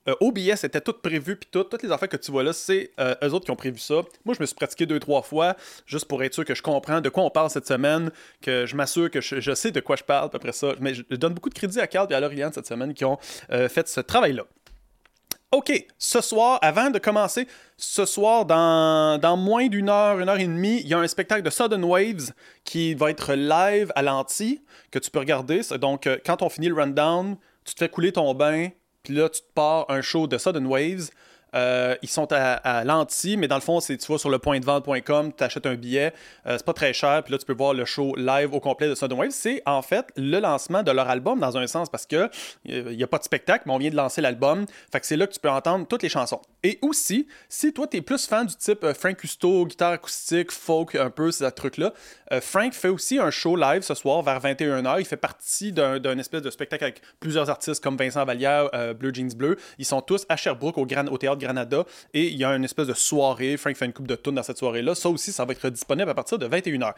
Euh, 0.08 0.14
OBS 0.20 0.64
était 0.64 0.80
tout 0.80 0.92
prévu, 0.92 1.36
puis 1.36 1.48
tout, 1.50 1.64
toutes 1.64 1.82
les 1.82 1.90
affaires 1.90 2.08
que 2.08 2.16
tu 2.16 2.30
vois 2.30 2.42
là, 2.42 2.52
c'est 2.52 2.90
euh, 3.00 3.14
eux 3.22 3.32
autres 3.32 3.46
qui 3.46 3.50
ont 3.50 3.56
prévu 3.56 3.78
ça. 3.78 4.02
Moi, 4.24 4.34
je 4.34 4.40
me 4.40 4.46
suis 4.46 4.54
pratiqué 4.54 4.84
deux, 4.86 5.00
trois 5.00 5.22
fois, 5.22 5.56
juste 5.86 6.06
pour 6.06 6.22
être 6.22 6.34
sûr 6.34 6.44
que 6.44 6.54
je 6.54 6.62
comprends 6.62 7.00
de 7.00 7.08
quoi 7.08 7.24
on 7.24 7.30
parle 7.30 7.48
cette 7.50 7.66
semaine, 7.66 8.10
que 8.42 8.66
je 8.66 8.76
m'assure 8.76 9.10
que 9.10 9.20
je, 9.20 9.54
sais 9.54 9.70
de 9.70 9.80
quoi 9.80 9.96
je 9.96 10.04
parle, 10.04 10.30
après 10.32 10.52
ça. 10.52 10.72
Mais 10.80 10.94
je 10.94 11.02
donne 11.16 11.34
beaucoup 11.34 11.48
de 11.48 11.54
crédit 11.54 11.80
à 11.80 11.86
Carl 11.86 12.06
et 12.10 12.14
à 12.14 12.20
Lauriane 12.20 12.52
cette 12.52 12.66
semaine 12.66 12.92
qui 12.92 13.04
ont 13.04 13.18
euh, 13.50 13.68
fait 13.68 13.88
ce 13.88 14.00
travail-là. 14.00 14.44
OK, 15.52 15.72
ce 15.98 16.20
soir, 16.20 16.58
avant 16.62 16.90
de 16.90 16.98
commencer, 16.98 17.46
ce 17.76 18.04
soir, 18.04 18.44
dans, 18.44 19.36
moins 19.36 19.68
d'une 19.68 19.88
heure, 19.88 20.18
une 20.18 20.28
heure 20.28 20.40
et 20.40 20.46
demie, 20.46 20.80
il 20.80 20.88
y 20.88 20.94
a 20.94 20.98
un 20.98 21.06
spectacle 21.06 21.42
de 21.42 21.50
Sudden 21.50 21.84
Waves 21.84 22.32
qui 22.64 22.94
va 22.94 23.10
être 23.10 23.34
live 23.34 23.92
à 23.94 24.02
l'anti, 24.02 24.64
que 24.90 24.98
tu 24.98 25.12
peux 25.12 25.20
regarder. 25.20 25.60
Donc, 25.80 26.08
quand 26.26 26.42
on 26.42 26.48
finit 26.48 26.68
le 26.68 26.74
rundown, 26.74 27.36
tu 27.64 27.74
te 27.74 27.78
fais 27.78 27.88
couler 27.88 28.10
ton 28.10 28.34
bain, 28.34 28.70
puis 29.04 29.14
là, 29.14 29.28
tu 29.28 29.42
te 29.42 29.52
pars 29.54 29.86
un 29.88 30.00
show 30.00 30.26
de 30.26 30.38
Sudden 30.38 30.66
Waves. 30.66 31.10
Euh, 31.54 31.94
ils 32.02 32.08
sont 32.08 32.26
à, 32.32 32.82
l'anti, 32.84 33.36
mais 33.36 33.46
dans 33.46 33.54
le 33.54 33.60
fond, 33.60 33.78
c'est 33.78 33.96
tu 33.96 34.10
vas 34.10 34.18
sur 34.18 34.30
le 34.30 34.38
point 34.38 34.58
de 34.58 34.64
vente.com, 34.64 35.32
tu 35.36 35.44
achètes 35.44 35.66
un 35.66 35.76
billet, 35.76 36.12
euh, 36.46 36.56
c'est 36.56 36.66
pas 36.66 36.72
très 36.72 36.92
cher, 36.92 37.22
puis 37.22 37.30
là 37.30 37.38
tu 37.38 37.46
peux 37.46 37.54
voir 37.54 37.74
le 37.74 37.84
show 37.84 38.16
live 38.16 38.52
au 38.52 38.58
complet 38.58 38.88
de 38.88 38.96
Sudden 38.96 39.16
Wave. 39.16 39.30
C'est 39.30 39.62
en 39.64 39.80
fait 39.80 40.06
le 40.16 40.40
lancement 40.40 40.82
de 40.82 40.90
leur 40.90 41.08
album 41.08 41.38
dans 41.38 41.56
un 41.56 41.68
sens 41.68 41.88
parce 41.88 42.06
que 42.06 42.28
il 42.64 42.96
n'y 42.96 43.04
a 43.04 43.06
pas 43.06 43.18
de 43.18 43.24
spectacle, 43.24 43.64
mais 43.66 43.72
on 43.72 43.78
vient 43.78 43.90
de 43.90 43.96
lancer 43.96 44.20
l'album. 44.20 44.66
Fait 44.90 44.98
que 44.98 45.06
c'est 45.06 45.16
là 45.16 45.28
que 45.28 45.32
tu 45.32 45.38
peux 45.38 45.50
entendre 45.50 45.86
toutes 45.86 46.02
les 46.02 46.08
chansons. 46.08 46.40
Et 46.64 46.78
aussi, 46.82 47.28
si 47.48 47.72
toi 47.72 47.86
tu 47.86 47.98
es 47.98 48.00
plus 48.00 48.26
fan 48.26 48.46
du 48.46 48.56
type 48.56 48.82
euh, 48.82 48.94
Frank 48.94 49.18
Custo, 49.18 49.66
guitare 49.66 49.92
acoustique, 49.92 50.50
folk, 50.50 50.94
un 50.94 51.10
peu 51.10 51.30
ces 51.30 51.50
trucs-là, 51.52 51.92
Frank 52.40 52.72
fait 52.72 52.88
aussi 52.88 53.18
un 53.18 53.30
show 53.30 53.54
live 53.54 53.82
ce 53.82 53.94
soir 53.94 54.22
vers 54.22 54.40
21h. 54.40 54.96
Il 54.98 55.04
fait 55.04 55.16
partie 55.16 55.72
d'un 55.72 56.18
espèce 56.18 56.42
de 56.42 56.50
spectacle 56.50 56.84
avec 56.84 57.02
plusieurs 57.20 57.48
artistes 57.50 57.82
comme 57.82 57.96
Vincent 57.96 58.24
Vallière, 58.24 58.70
Bleu 58.98 59.12
Jeans 59.14 59.32
Bleu. 59.34 59.56
Ils 59.78 59.84
sont 59.84 60.00
tous 60.00 60.24
à 60.28 60.36
Sherbrooke 60.36 60.78
au 60.78 60.86
Théâtre 60.86 61.38
Granada. 61.38 61.84
Et 62.12 62.28
il 62.28 62.36
y 62.36 62.44
a 62.44 62.50
une 62.50 62.64
espèce 62.64 62.86
de 62.86 62.94
soirée. 62.94 63.56
Frank 63.56 63.76
fait 63.76 63.84
une 63.84 63.92
coupe 63.92 64.08
de 64.08 64.16
tunes 64.16 64.34
dans 64.34 64.42
cette 64.42 64.58
soirée-là. 64.58 64.94
Ça 64.94 65.08
aussi, 65.10 65.32
ça 65.32 65.44
va 65.44 65.52
être 65.52 65.68
disponible 65.68 66.10
à 66.10 66.14
partir 66.14 66.38
de 66.38 66.48
21h. 66.48 66.94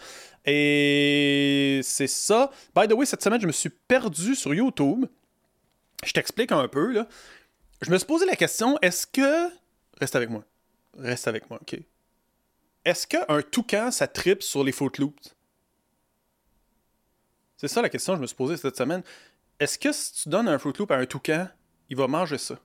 Et 0.47 1.81
c'est 1.83 2.07
ça. 2.07 2.51
By 2.75 2.89
the 2.89 2.93
way, 2.93 3.05
cette 3.05 3.23
semaine, 3.23 3.41
je 3.41 3.47
me 3.47 3.53
suis 3.53 3.71
perdu 3.71 4.35
sur 4.35 4.55
YouTube. 4.55 5.07
Je 6.05 6.13
t'explique 6.13 6.53
un 6.53 6.69
peu. 6.69 6.93
Là. 6.93 7.07
Je 7.83 7.91
me 7.91 7.99
suis 7.99 8.07
posé 8.07 8.27
la 8.27 8.37
question 8.37 8.79
est-ce 8.81 9.07
que. 9.07 9.51
Reste 10.01 10.17
avec 10.17 10.31
moi. 10.31 10.45
Reste 10.99 11.29
avec 11.29 11.49
moi, 11.51 11.59
ok. 11.61 11.79
Est-ce 12.85 13.07
qu'un 13.07 13.43
toucan, 13.43 13.91
ça 13.91 14.07
tripe 14.07 14.43
sur 14.43 14.63
les 14.63 14.73
Loops? 14.99 15.35
C'est 17.57 17.69
ça 17.69 17.83
la 17.83 17.89
question 17.89 18.13
que 18.13 18.19
je 18.19 18.23
me 18.23 18.27
suis 18.27 18.37
posée 18.37 18.57
cette 18.57 18.77
semaine. 18.77 19.03
Est-ce 19.59 19.79
que 19.79 19.91
si 19.93 20.13
tu 20.13 20.29
donnes 20.29 20.49
un 20.49 20.59
Fruit 20.59 20.75
à 20.91 20.95
un 20.95 21.07
toucan, 21.07 21.49
il 21.89 21.97
va 21.97 22.07
manger 22.07 22.39
ça? 22.39 22.59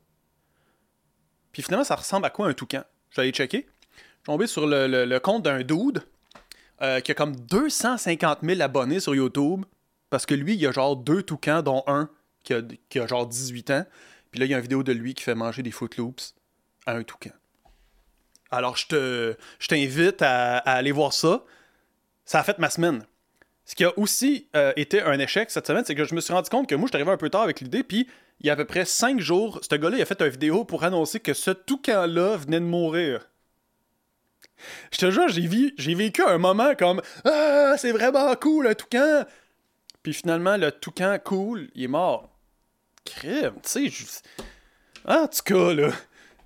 Puis 1.51 1.63
finalement, 1.63 1.83
ça 1.83 1.95
ressemble 1.95 2.25
à 2.25 2.29
quoi 2.29 2.47
un 2.47 2.53
toucan? 2.53 2.83
Aller 3.17 3.31
checker. 3.31 3.65
Je 3.65 3.97
suis 3.99 4.23
tombé 4.25 4.47
sur 4.47 4.67
le, 4.67 5.17
compte 5.19 5.43
d'un 5.43 5.63
dude 5.63 6.03
euh, 6.81 6.99
qui 6.99 7.11
a 7.11 7.15
comme 7.15 7.35
250 7.35 8.39
000 8.43 8.61
abonnés 8.61 8.99
sur 8.99 9.15
YouTube. 9.15 9.65
Parce 10.09 10.25
que 10.25 10.33
lui, 10.33 10.55
il 10.55 10.67
a 10.67 10.71
genre 10.71 10.97
deux 10.97 11.23
toucans, 11.23 11.61
dont 11.61 11.83
un 11.87 12.09
qui 12.43 12.53
a, 12.53 13.07
genre 13.07 13.27
18 13.27 13.71
ans. 13.71 13.85
Puis 14.29 14.39
là, 14.39 14.45
il 14.45 14.51
y 14.51 14.53
a 14.53 14.57
une 14.57 14.61
vidéo 14.61 14.83
de 14.83 14.91
lui 14.91 15.13
qui 15.13 15.23
fait 15.23 15.35
manger 15.35 15.63
des 15.63 15.71
Fruit 15.71 15.89
Loops 15.97 16.35
à 16.85 16.93
un 16.93 17.03
toucan. 17.03 17.31
Alors, 18.51 18.75
je, 18.75 18.87
te, 18.87 19.35
je 19.59 19.67
t'invite 19.67 20.21
à, 20.21 20.57
aller 20.57 20.91
voir 20.91 21.13
ça. 21.13 21.43
Ça 22.25 22.39
a 22.39 22.43
fait 22.43 22.59
ma 22.59 22.69
semaine. 22.69 23.05
Ce 23.65 23.75
qui 23.75 23.85
a 23.85 23.97
aussi 23.97 24.47
euh, 24.55 24.73
été 24.75 25.01
un 25.01 25.17
échec 25.19 25.49
cette 25.49 25.67
semaine, 25.67 25.85
c'est 25.85 25.95
que 25.95 26.03
je 26.03 26.13
me 26.13 26.19
suis 26.19 26.33
rendu 26.33 26.49
compte 26.49 26.67
que 26.67 26.75
moi, 26.75 26.87
je 26.87 26.89
suis 26.89 26.97
arrivé 26.97 27.11
un 27.11 27.17
peu 27.17 27.29
tard 27.29 27.43
avec 27.43 27.61
l'idée, 27.61 27.83
puis 27.83 28.07
il 28.41 28.47
y 28.47 28.49
a 28.49 28.53
à 28.53 28.55
peu 28.55 28.65
près 28.65 28.85
5 28.85 29.19
jours, 29.19 29.59
ce 29.61 29.75
gars-là, 29.75 30.01
a 30.01 30.05
fait 30.05 30.21
une 30.21 30.27
vidéo 30.27 30.65
pour 30.65 30.83
annoncer 30.83 31.19
que 31.19 31.33
ce 31.33 31.51
toucan-là 31.51 32.37
venait 32.37 32.59
de 32.59 32.65
mourir. 32.65 33.29
Je 34.91 34.97
te 34.97 35.11
jure, 35.11 35.27
j'ai, 35.29 35.95
vécu 35.95 36.23
un 36.23 36.37
moment 36.37 36.75
comme 36.75 37.01
Ah, 37.23 37.75
c'est 37.77 37.91
vraiment 37.91 38.35
cool, 38.35 38.67
un 38.67 38.73
toucan! 38.73 39.25
Puis 40.03 40.13
finalement, 40.13 40.57
le 40.57 40.71
toucan 40.71 41.17
cool, 41.23 41.69
il 41.75 41.83
est 41.83 41.87
mort. 41.87 42.29
Crème, 43.05 43.55
tu 43.63 43.89
sais. 43.89 44.21
En 45.05 45.27
tout 45.27 45.43
cas, 45.43 45.73
là, 45.73 45.91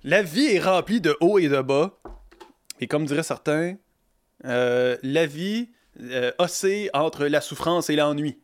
la 0.06 0.22
vie 0.22 0.46
est 0.46 0.60
remplie 0.60 1.00
de 1.00 1.16
hauts 1.20 1.38
et 1.38 1.48
de 1.48 1.60
bas. 1.60 1.98
Et 2.80 2.86
comme 2.86 3.04
diraient 3.04 3.24
certains, 3.24 3.74
euh, 4.44 4.96
la 5.02 5.26
vie 5.26 5.68
euh, 6.00 6.30
oscille 6.38 6.88
entre 6.94 7.26
la 7.26 7.40
souffrance 7.40 7.90
et 7.90 7.96
l'ennui. 7.96 8.38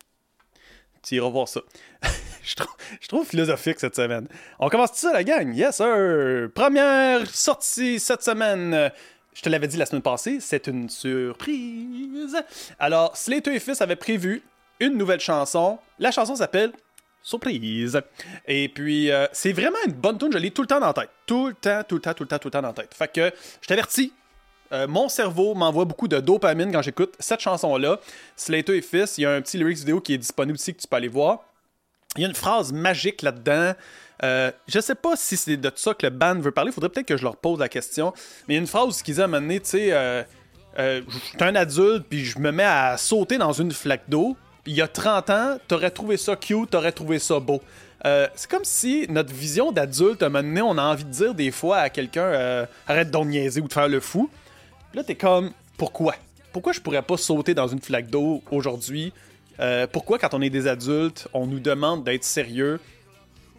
Tu 1.05 1.15
iras 1.15 1.29
voir 1.29 1.47
ça. 1.47 1.61
je, 2.43 3.07
trouve, 3.07 3.25
philosophique 3.25 3.79
cette 3.79 3.95
semaine. 3.95 4.27
On 4.59 4.69
commence 4.69 4.91
tout 4.93 4.99
ça, 4.99 5.13
la 5.13 5.23
gang? 5.23 5.55
Yes, 5.55 5.77
sir! 5.77 6.51
Première 6.53 7.27
sortie 7.33 8.01
cette 8.01 8.25
semaine. 8.25 8.91
Je 9.33 9.43
te 9.43 9.49
l'avais 9.49 9.69
dit 9.69 9.77
la 9.77 9.87
semaine 9.87 10.03
passée, 10.03 10.39
c'est 10.41 10.67
une 10.67 10.91
surprise. 10.91 12.37
Alors, 12.81 13.17
Slater 13.17 13.55
et 13.55 13.61
Fils 13.61 13.81
avaient 13.81 13.97
prévu 13.97 14.43
une 14.81 14.99
nouvelle 14.99 15.21
chanson. 15.21 15.79
La 16.01 16.11
chanson 16.11 16.35
s'appelle 16.35 16.73
Surprise. 17.23 18.01
Et 18.47 18.69
puis, 18.69 19.11
euh, 19.11 19.27
c'est 19.33 19.53
vraiment 19.53 19.79
une 19.87 19.93
bonne 19.93 20.19
tune. 20.19 20.33
Je 20.33 20.39
l'ai 20.39 20.51
tout 20.51 20.63
le 20.63 20.69
temps 20.69 20.81
dans 20.81 20.89
la 20.89 20.93
tête. 20.93 21.11
Tout 21.27 21.49
le 21.49 21.55
temps, 21.55 21.83
tout 21.87 21.95
le 21.97 22.01
temps, 22.01 22.15
tout 22.15 22.25
le 22.25 22.29
temps, 22.29 22.39
tout 22.39 22.49
le 22.49 22.53
temps 22.53 22.63
dans 22.63 22.69
la 22.69 22.75
tête. 22.75 22.95
Fait 22.95 23.13
que, 23.13 23.33
je 23.61 23.69
t'avertis, 23.69 24.13
euh, 24.73 24.89
mon 24.89 25.09
cerveau 25.09 25.55
m'envoie 25.55 25.85
beaucoup 25.85 26.09
de 26.09 26.19
dopamine 26.19 26.73
quand 26.73 26.83
j'écoute 26.83 27.15
cette 27.19 27.41
chanson-là. 27.41 28.01
Slater 28.37 28.77
et 28.77 28.83
Fils, 28.83 29.19
il 29.19 29.23
y 29.23 29.27
a 29.27 29.33
un 29.33 29.41
petit 29.41 29.59
lyrics 29.59 29.79
vidéo 29.79 30.01
qui 30.01 30.15
est 30.15 30.19
disponible 30.19 30.57
ici 30.57 30.75
que 30.75 30.81
tu 30.81 30.89
peux 30.89 30.97
aller 30.97 31.09
voir. 31.09 31.45
Il 32.17 32.23
y 32.23 32.25
a 32.25 32.29
une 32.29 32.35
phrase 32.35 32.73
magique 32.73 33.23
là-dedans. 33.23 33.75
Euh, 34.25 34.51
je 34.69 34.81
sais 34.81 34.95
pas 34.95 35.17
si 35.17 35.37
c'est 35.37 35.57
de 35.57 35.71
ça 35.75 35.95
que 35.95 36.07
le 36.07 36.11
band 36.11 36.39
veut 36.39 36.51
parler. 36.51 36.73
Faudrait 36.73 36.91
peut-être 36.91 37.07
que 37.07 37.17
je 37.17 37.25
leur 37.25 37.37
pose 37.37 37.61
la 37.61 37.69
question. 37.69 38.13
Mais 38.49 38.55
il 38.55 38.57
y 38.57 38.59
a 38.59 38.61
une 38.61 38.67
phrase 38.67 39.03
qu'ils 39.03 39.21
ont 39.21 39.25
amené, 39.25 39.61
tu 39.61 39.71
sais, 39.71 39.89
euh, 39.93 40.23
je 40.77 41.19
suis 41.19 41.37
un 41.41 41.55
adulte, 41.55 42.07
puis 42.09 42.25
je 42.25 42.39
me 42.39 42.51
mets 42.51 42.65
à 42.65 42.97
sauter 42.97 43.39
dans 43.39 43.53
une 43.53 43.73
flaque 43.73 44.09
d'eau 44.09 44.37
il 44.67 44.75
y 44.75 44.81
a 44.83 44.89
30 44.89 45.31
ans, 45.31 45.59
t'aurais 45.69 45.91
trouvé 45.91 46.17
ça 46.17 46.37
cute, 46.37 46.71
t'aurais 46.71 46.93
trouvé 46.93 47.19
ça 47.19 47.41
beau. 47.41 47.61
Euh, 48.05 48.27
c'est 48.35 48.51
comme 48.51 48.65
si 48.65 49.07
notre 49.09 49.33
vision 49.33 49.71
d'adulte, 49.73 50.23
à 50.23 50.27
un 50.27 50.29
moment 50.29 50.43
donné, 50.49 50.63
on 50.63 50.77
a 50.79 50.83
envie 50.83 51.05
de 51.05 51.11
dire 51.11 51.35
des 51.35 51.51
fois 51.51 51.79
à 51.79 51.91
quelqu'un 51.91 52.25
euh, 52.25 52.67
arrête 52.89 53.11
d'en 53.11 53.25
niaiser 53.25 53.61
ou 53.61 53.69
de 53.69 53.73
faire 53.73 53.89
le 53.89 54.01
fou. 54.01 54.29
Puis 54.91 54.99
là, 54.99 55.05
t'es 55.05 55.15
comme 55.15 55.53
pourquoi? 55.77 56.15
Pourquoi 56.53 56.73
je 56.73 56.81
pourrais 56.81 57.03
pas 57.03 57.17
sauter 57.17 57.55
dans 57.55 57.69
une 57.69 57.81
flaque 57.81 58.09
d'eau 58.09 58.43
aujourd'hui? 58.51 59.13
Euh, 59.61 59.87
Pourquoi, 59.91 60.19
quand 60.19 60.35
on 60.35 60.43
est 60.43 60.51
des 60.51 60.67
adultes, 60.67 61.29
on 61.33 61.47
nous 61.47 61.61
demande 61.61 62.05
d'être 62.05 62.25
sérieux? 62.25 62.81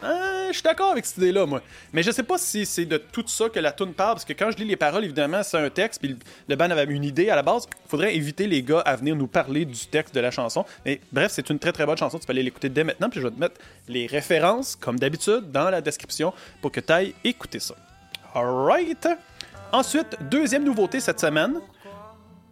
Euh, 0.04 0.48
je 0.48 0.52
suis 0.54 0.62
d'accord 0.62 0.90
avec 0.90 1.06
cette 1.06 1.18
idée-là, 1.18 1.46
moi. 1.46 1.62
Mais 1.92 2.02
je 2.02 2.10
sais 2.10 2.22
pas 2.22 2.36
si 2.38 2.66
c'est 2.66 2.84
de 2.84 2.98
tout 2.98 3.24
ça 3.26 3.48
que 3.48 3.58
la 3.58 3.72
tune 3.72 3.94
parle, 3.94 4.14
parce 4.14 4.24
que 4.24 4.32
quand 4.32 4.50
je 4.50 4.58
lis 4.58 4.64
les 4.64 4.76
paroles, 4.76 5.04
évidemment, 5.04 5.42
c'est 5.42 5.56
un 5.56 5.70
texte, 5.70 6.00
puis 6.00 6.16
le 6.48 6.56
band 6.56 6.70
avait 6.70 6.84
une 6.84 7.04
idée 7.04 7.30
à 7.30 7.36
la 7.36 7.42
base. 7.42 7.66
Il 7.86 7.88
faudrait 7.88 8.14
éviter 8.14 8.46
les 8.46 8.62
gars 8.62 8.80
à 8.80 8.96
venir 8.96 9.16
nous 9.16 9.26
parler 9.26 9.64
du 9.64 9.86
texte 9.86 10.14
de 10.14 10.20
la 10.20 10.30
chanson. 10.30 10.64
Mais 10.84 11.00
bref, 11.12 11.32
c'est 11.32 11.48
une 11.50 11.58
très 11.58 11.72
très 11.72 11.86
bonne 11.86 11.96
chanson. 11.96 12.18
Tu 12.18 12.26
peux 12.26 12.32
aller 12.32 12.42
l'écouter 12.42 12.68
dès 12.68 12.84
maintenant, 12.84 13.08
puis 13.08 13.20
je 13.20 13.26
vais 13.26 13.34
te 13.34 13.40
mettre 13.40 13.60
les 13.88 14.06
références, 14.06 14.76
comme 14.76 14.98
d'habitude, 14.98 15.50
dans 15.50 15.70
la 15.70 15.80
description 15.80 16.32
pour 16.60 16.70
que 16.70 16.80
tu 16.80 16.92
ailles 16.92 17.14
écouter 17.24 17.60
ça. 17.60 17.74
Alright. 18.34 19.08
Ensuite, 19.72 20.16
deuxième 20.30 20.64
nouveauté 20.64 21.00
cette 21.00 21.20
semaine. 21.20 21.60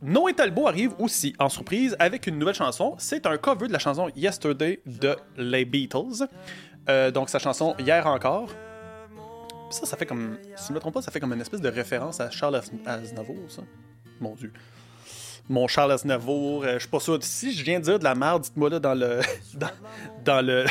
Noé 0.05 0.33
Talbot 0.33 0.67
arrive 0.67 0.93
aussi 0.99 1.33
en 1.39 1.49
surprise 1.49 1.95
avec 2.01 2.27
une 2.27 2.37
nouvelle 2.37 2.57
chanson. 2.57 2.97
C'est 2.99 3.25
un 3.25 3.37
cover 3.37 3.69
de 3.69 3.73
la 3.73 3.79
chanson 3.79 4.09
Yesterday 4.17 4.81
de 4.85 5.17
les 5.37 5.65
Beatles. 5.65 6.27
Euh, 6.89 7.11
donc 7.11 7.29
sa 7.29 7.39
chanson 7.39 7.75
Hier 7.79 8.07
encore. 8.07 8.51
ça, 9.71 9.87
ça 9.87 9.97
fait 9.97 10.07
comme. 10.07 10.39
Si 10.57 10.69
je 10.69 10.73
me 10.73 10.81
trompe 10.81 10.95
pas, 10.95 11.03
ça 11.03 11.11
fait 11.11 11.21
comme 11.21 11.33
une 11.33 11.41
espèce 11.41 11.61
de 11.61 11.69
référence 11.69 12.21
à 12.21 12.31
Charles 12.31 12.61
Aznavour, 12.87 13.37
ça. 13.49 13.63
Mon 14.21 14.35
Dieu. 14.35 14.53
Mon 15.49 15.67
Charles 15.67 15.93
Aznavour, 15.93 16.65
euh, 16.65 16.75
je 16.75 16.81
suis 16.81 16.89
pas 16.89 17.01
sûr. 17.01 17.19
Si 17.23 17.53
je 17.53 17.65
viens 17.65 17.81
de 17.81 17.85
dire 17.85 17.99
de 17.99 18.05
la 18.05 18.15
merde, 18.15 18.43
dites-moi 18.43 18.71
là 18.71 18.79
dans 18.79 18.95
le. 18.95 19.21
dans, 19.55 19.71
dans 20.25 20.47
le. 20.47 20.65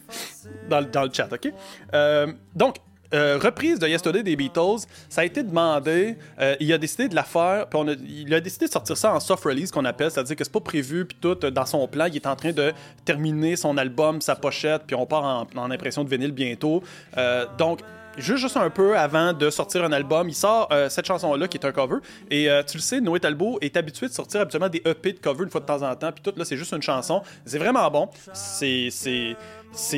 dans, 0.68 0.80
le, 0.80 0.86
dans 0.86 1.02
le 1.04 1.10
chat, 1.12 1.28
ok? 1.32 1.52
Euh, 1.94 2.32
donc, 2.54 2.76
euh, 3.14 3.38
reprise 3.38 3.78
de 3.78 3.86
Yesterday 3.86 4.22
des 4.22 4.36
Beatles, 4.36 4.86
ça 5.08 5.20
a 5.20 5.24
été 5.24 5.42
demandé, 5.42 6.16
euh, 6.40 6.56
il 6.60 6.72
a 6.72 6.78
décidé 6.78 7.08
de 7.08 7.14
la 7.14 7.24
faire, 7.24 7.66
puis 7.68 7.78
on 7.78 7.88
a, 7.88 7.92
il 7.92 8.32
a 8.32 8.40
décidé 8.40 8.66
de 8.66 8.70
sortir 8.70 8.96
ça 8.96 9.14
en 9.14 9.20
soft 9.20 9.44
release 9.44 9.70
qu'on 9.70 9.84
appelle, 9.84 10.10
c'est-à-dire 10.10 10.36
que 10.36 10.44
c'est 10.44 10.52
pas 10.52 10.60
prévu, 10.60 11.04
puis 11.04 11.16
tout 11.20 11.34
dans 11.34 11.66
son 11.66 11.86
plan, 11.88 12.06
il 12.06 12.16
est 12.16 12.26
en 12.26 12.36
train 12.36 12.52
de 12.52 12.72
terminer 13.04 13.56
son 13.56 13.76
album, 13.76 14.20
sa 14.20 14.36
pochette, 14.36 14.82
puis 14.86 14.96
on 14.96 15.06
part 15.06 15.46
en, 15.54 15.70
impression 15.70 16.04
de 16.04 16.08
vinyle 16.10 16.32
bientôt. 16.32 16.82
Euh, 17.16 17.46
donc 17.58 17.80
juste, 18.18 18.56
un 18.56 18.70
peu 18.70 18.96
avant 18.96 19.32
de 19.32 19.50
sortir 19.50 19.84
un 19.84 19.92
album, 19.92 20.28
il 20.28 20.34
sort 20.34 20.68
euh, 20.72 20.88
cette 20.88 21.06
chanson-là 21.06 21.48
qui 21.48 21.56
est 21.56 21.66
un 21.66 21.72
cover. 21.72 21.96
Et 22.30 22.50
euh, 22.50 22.62
tu 22.62 22.76
le 22.76 22.82
sais, 22.82 23.00
Noé 23.00 23.20
Talbot 23.20 23.58
est 23.60 23.76
habitué 23.76 24.06
de 24.08 24.12
sortir 24.12 24.40
habituellement 24.40 24.68
des 24.68 24.82
EP 24.84 25.12
de 25.12 25.18
cover 25.18 25.44
une 25.44 25.50
fois 25.50 25.60
de 25.60 25.66
temps 25.66 25.82
en 25.82 25.94
temps. 25.94 26.12
Puis 26.12 26.22
tout, 26.22 26.32
là, 26.36 26.44
c'est 26.44 26.56
juste 26.56 26.72
une 26.72 26.82
chanson. 26.82 27.22
C'est 27.44 27.58
vraiment 27.58 27.90
bon. 27.90 28.08
C'est. 28.32 29.36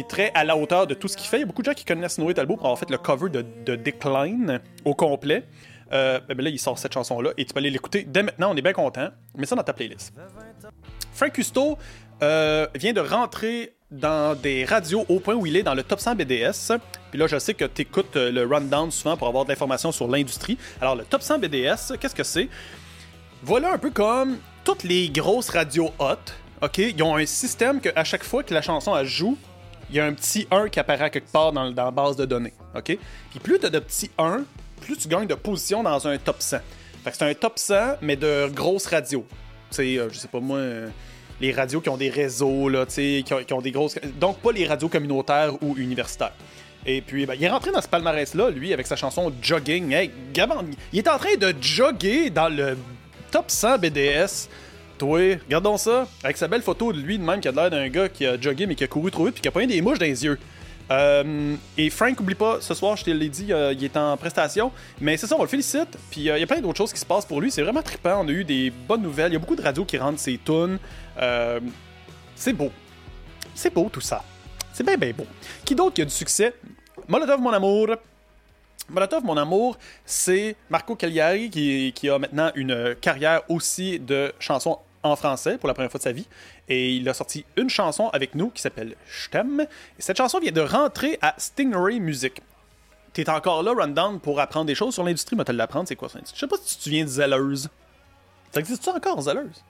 Très 0.09 0.31
à 0.35 0.45
la 0.45 0.57
hauteur 0.57 0.87
de 0.87 0.95
tout 0.95 1.09
ce 1.09 1.17
qu'il 1.17 1.29
fait. 1.29 1.39
Il 1.39 1.41
y 1.41 1.43
a 1.43 1.47
beaucoup 1.47 1.63
de 1.63 1.67
gens 1.67 1.75
qui 1.75 1.85
connaissent 1.85 2.19
Noé 2.19 2.35
Talbot 2.35 2.57
pour 2.57 2.67
avoir 2.67 2.79
fait 2.79 2.91
le 2.91 2.99
cover 2.99 3.29
de, 3.29 3.45
de 3.65 3.75
Decline 3.75 4.61
au 4.85 4.95
complet. 4.95 5.45
Euh, 5.93 6.21
ben 6.29 6.41
là, 6.41 6.51
il 6.51 6.59
sort 6.59 6.79
cette 6.79 6.93
chanson-là 6.93 7.31
et 7.37 7.45
tu 7.45 7.53
peux 7.53 7.59
aller 7.59 7.71
l'écouter 7.71 8.05
dès 8.09 8.23
maintenant. 8.23 8.53
On 8.53 8.57
est 8.57 8.63
bien 8.63 8.73
content. 8.73 9.09
Mets 9.37 9.47
ça 9.47 9.57
dans 9.57 9.63
ta 9.63 9.73
playlist. 9.73 10.13
Frank 11.13 11.33
Custo 11.33 11.79
vient 12.21 12.93
de 12.93 13.01
rentrer 13.01 13.75
dans 13.95 14.35
des 14.35 14.65
radios 14.65 15.05
au 15.09 15.21
point 15.21 15.35
où 15.35 15.47
il 15.47 15.57
est 15.57 15.63
dans 15.63 15.75
le 15.75 15.83
top 15.83 16.01
100 16.01 16.17
BDS. 16.17 16.79
Puis 17.11 17.19
là, 17.19 17.27
je 17.27 17.39
sais 17.39 17.55
que 17.55 17.65
tu 17.65 17.83
écoutes 17.83 18.17
euh, 18.17 18.31
le 18.31 18.45
rundown 18.45 18.91
souvent 18.91 19.17
pour 19.17 19.29
avoir 19.29 19.45
de 19.45 19.51
l'information 19.51 19.93
sur 19.93 20.09
l'industrie. 20.09 20.59
Alors, 20.81 20.97
le 20.97 21.05
top 21.05 21.23
100 21.23 21.39
BDS, 21.39 21.97
qu'est-ce 22.01 22.15
que 22.15 22.25
c'est? 22.25 22.49
Voilà 23.43 23.73
un 23.73 23.79
peu 23.79 23.91
comme 23.91 24.39
toutes 24.65 24.83
les 24.83 25.09
grosses 25.11 25.51
radios 25.51 25.93
hot. 25.99 26.17
OK? 26.63 26.79
Ils 26.79 27.03
ont 27.03 27.17
un 27.17 27.27
système 27.27 27.81
que 27.81 27.91
à 27.95 28.05
chaque 28.05 28.25
fois 28.25 28.43
que 28.43 28.53
la 28.53 28.63
chanson 28.63 28.97
elle 28.97 29.07
joue, 29.07 29.37
il 29.91 29.97
y 29.97 30.01
a 30.01 30.07
un 30.07 30.15
petit 30.15 30.49
1 30.51 30.71
qui 30.71 30.81
apparaît 30.81 31.11
quelque 31.11 31.31
part 31.31 31.53
dans, 31.53 31.65
la 31.65 31.91
base 31.91 32.17
de 32.17 32.25
données. 32.25 32.55
OK? 32.75 32.99
Puis 33.31 33.41
plus 33.43 33.59
tu 33.59 33.67
as 33.67 33.71
de 33.71 33.79
petits 33.79 34.11
1, 34.19 34.45
plus 34.81 34.97
tu 34.97 35.09
gagnes 35.09 35.27
de 35.27 35.35
position 35.35 35.83
dans 35.83 36.09
un 36.09 36.17
top 36.19 36.37
100. 36.41 36.59
Fait 37.05 37.11
que 37.11 37.17
c'est 37.17 37.29
un 37.29 37.35
top 37.35 37.59
100, 37.59 37.99
mais 38.01 38.17
de 38.17 38.49
grosses 38.49 38.87
radios. 38.87 39.27
Tu 39.71 39.77
sais, 39.77 39.99
euh, 39.99 40.09
je 40.11 40.19
sais 40.19 40.29
pas 40.29 40.41
moi. 40.41 40.59
Euh, 40.59 40.89
les 41.47 41.53
radios 41.53 41.81
qui 41.81 41.89
ont 41.89 41.97
des 41.97 42.11
réseaux, 42.11 42.69
là, 42.69 42.87
qui 42.87 43.25
ont, 43.33 43.45
qui 43.45 43.53
ont 43.53 43.61
des 43.61 43.71
grosses. 43.71 43.99
Donc, 44.19 44.39
pas 44.39 44.53
les 44.53 44.67
radios 44.67 44.89
communautaires 44.89 45.53
ou 45.63 45.77
universitaires. 45.77 46.33
Et 46.87 47.01
puis, 47.01 47.27
ben, 47.27 47.35
il 47.35 47.45
est 47.45 47.49
rentré 47.49 47.71
dans 47.71 47.81
ce 47.81 47.89
palmarès-là, 47.89 48.51
lui, 48.51 48.73
avec 48.73 48.87
sa 48.87 48.97
chanson 48.97 49.33
Jogging. 49.41 49.93
Hey, 49.93 50.11
il 50.93 50.99
est 50.99 51.09
en 51.09 51.19
train 51.19 51.35
de 51.39 51.55
jogger 51.61 52.31
dans 52.31 52.49
le 52.49 52.77
top 53.31 53.47
100 53.49 53.79
BDS. 53.79 54.49
Toi, 54.99 55.39
regardons 55.47 55.77
ça, 55.77 56.07
avec 56.23 56.37
sa 56.37 56.47
belle 56.47 56.63
photo 56.63 56.93
de 56.93 57.01
lui 57.01 57.19
de 57.19 57.25
même 57.25 57.41
qui 57.41 57.49
a 57.49 57.53
l'air 57.53 57.71
d'un 57.71 57.89
gars 57.89 58.09
qui 58.09 58.27
a 58.27 58.41
joggé 58.41 58.67
mais 58.67 58.77
qui 58.77 58.85
a 58.85 58.87
couru 58.87 59.11
trop 59.11 59.25
vite 59.25 59.35
puis 59.35 59.43
qui 59.43 59.49
a 59.49 59.51
pas 59.51 59.67
des 59.67 59.83
mouches 59.83 59.99
dans 59.99 60.07
les 60.07 60.25
yeux. 60.25 60.39
Euh, 60.91 61.57
et 61.79 61.91
Frank, 61.91 62.19
oublie 62.21 62.35
pas, 62.35 62.61
ce 62.61 62.75
soir, 62.75 62.97
je 62.97 63.05
te 63.05 63.11
l'ai 63.11 63.29
dit, 63.29 63.53
euh, 63.53 63.73
il 63.73 63.85
est 63.85 63.97
en 63.97 64.17
prestation. 64.17 64.73
Mais 65.01 65.17
c'est 65.17 65.27
ça, 65.27 65.37
on 65.39 65.43
le 65.43 65.49
félicite. 65.49 65.97
Puis 66.11 66.29
euh, 66.29 66.37
il 66.37 66.41
y 66.41 66.45
a 66.45 66.47
plein 66.47 66.61
d'autres 66.61 66.79
choses 66.79 66.93
qui 66.93 67.01
se 67.01 67.07
passent 67.07 67.27
pour 67.27 67.41
lui. 67.41 67.51
C'est 67.51 67.63
vraiment 67.63 67.83
trippant. 67.83 68.23
On 68.25 68.29
a 68.29 68.31
eu 68.31 68.45
des 68.45 68.71
bonnes 68.71 69.03
nouvelles. 69.03 69.33
Il 69.33 69.35
y 69.35 69.37
a 69.37 69.41
beaucoup 69.41 69.57
de 69.57 69.63
radios 69.63 69.85
qui 69.85 69.99
rendent 69.99 70.19
ses 70.19 70.39
tunes. 70.39 70.79
c'est 72.35 72.53
beau. 72.53 72.71
C'est 73.55 73.73
beau 73.73 73.89
tout 73.91 74.01
ça. 74.01 74.23
C'est 74.73 74.85
bien, 74.85 74.97
bien 74.97 75.13
beau. 75.13 75.27
Qui 75.65 75.75
d'autre 75.75 75.95
qui 75.95 76.03
a 76.03 76.05
du 76.05 76.11
succès? 76.11 76.55
Molotov, 77.09 77.41
mon 77.41 77.53
amour. 77.53 77.89
Molotov, 78.91 79.25
mon 79.25 79.37
amour, 79.37 79.79
c'est 80.05 80.57
Marco 80.69 80.95
Cagliari 80.95 81.49
qui, 81.49 81.93
qui, 81.95 82.11
a 82.11 82.19
maintenant 82.19 82.51
une 82.55 82.95
carrière 83.01 83.43
aussi 83.49 83.99
de 83.99 84.33
chansons 84.39 84.79
en 85.03 85.17
français 85.17 85.57
pour 85.59 85.69
la 85.69 85.75
première 85.75 85.91
fois 85.91 85.99
de 85.99 86.03
sa 86.03 86.13
vie. 86.13 86.27
Et 86.69 86.95
il 86.95 87.09
a 87.09 87.15
sorti 87.15 87.45
une 87.57 87.69
chanson 87.69 88.09
avec 88.09 88.35
nous 88.35 88.51
qui 88.51 88.63
s'appelle 88.63 88.97
Je 89.07 89.29
t'aime. 89.29 89.61
Et 89.99 90.03
cette 90.03 90.17
chanson 90.17 90.39
vient 90.39 90.53
de 90.53 90.61
rentrer 90.61 91.19
à 91.21 91.35
Stingray 91.39 92.01
Music. 92.01 92.41
T'es 93.13 93.29
encore 93.31 93.63
là, 93.63 93.73
Rundown, 93.73 94.19
pour 94.19 94.41
apprendre 94.41 94.67
des 94.67 94.75
choses 94.75 94.95
sur 94.95 95.05
l'industrie, 95.05 95.37
mais 95.37 95.45
te 95.45 95.53
l'apprendre, 95.53 95.87
c'est 95.87 95.97
quoi 95.97 96.09
ça? 96.09 96.19
Je 96.25 96.39
sais 96.39 96.49
pas 96.49 96.57
si 96.63 96.79
tu 96.79 96.91
viens 96.91 97.05
de 97.05 97.09
Zelleuse. 97.09 97.69
Ça 98.51 98.61
existe-tu 98.61 98.89
encore, 98.91 99.21
Zelleuse? 99.21 99.63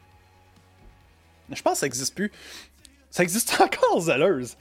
Je 1.50 1.60
pense 1.60 1.74
que 1.74 1.78
ça 1.80 1.86
existe 1.86 2.14
plus. 2.14 2.32
Ça 3.10 3.22
existe 3.22 3.54
encore, 3.60 4.00
Zelleuse. 4.00 4.56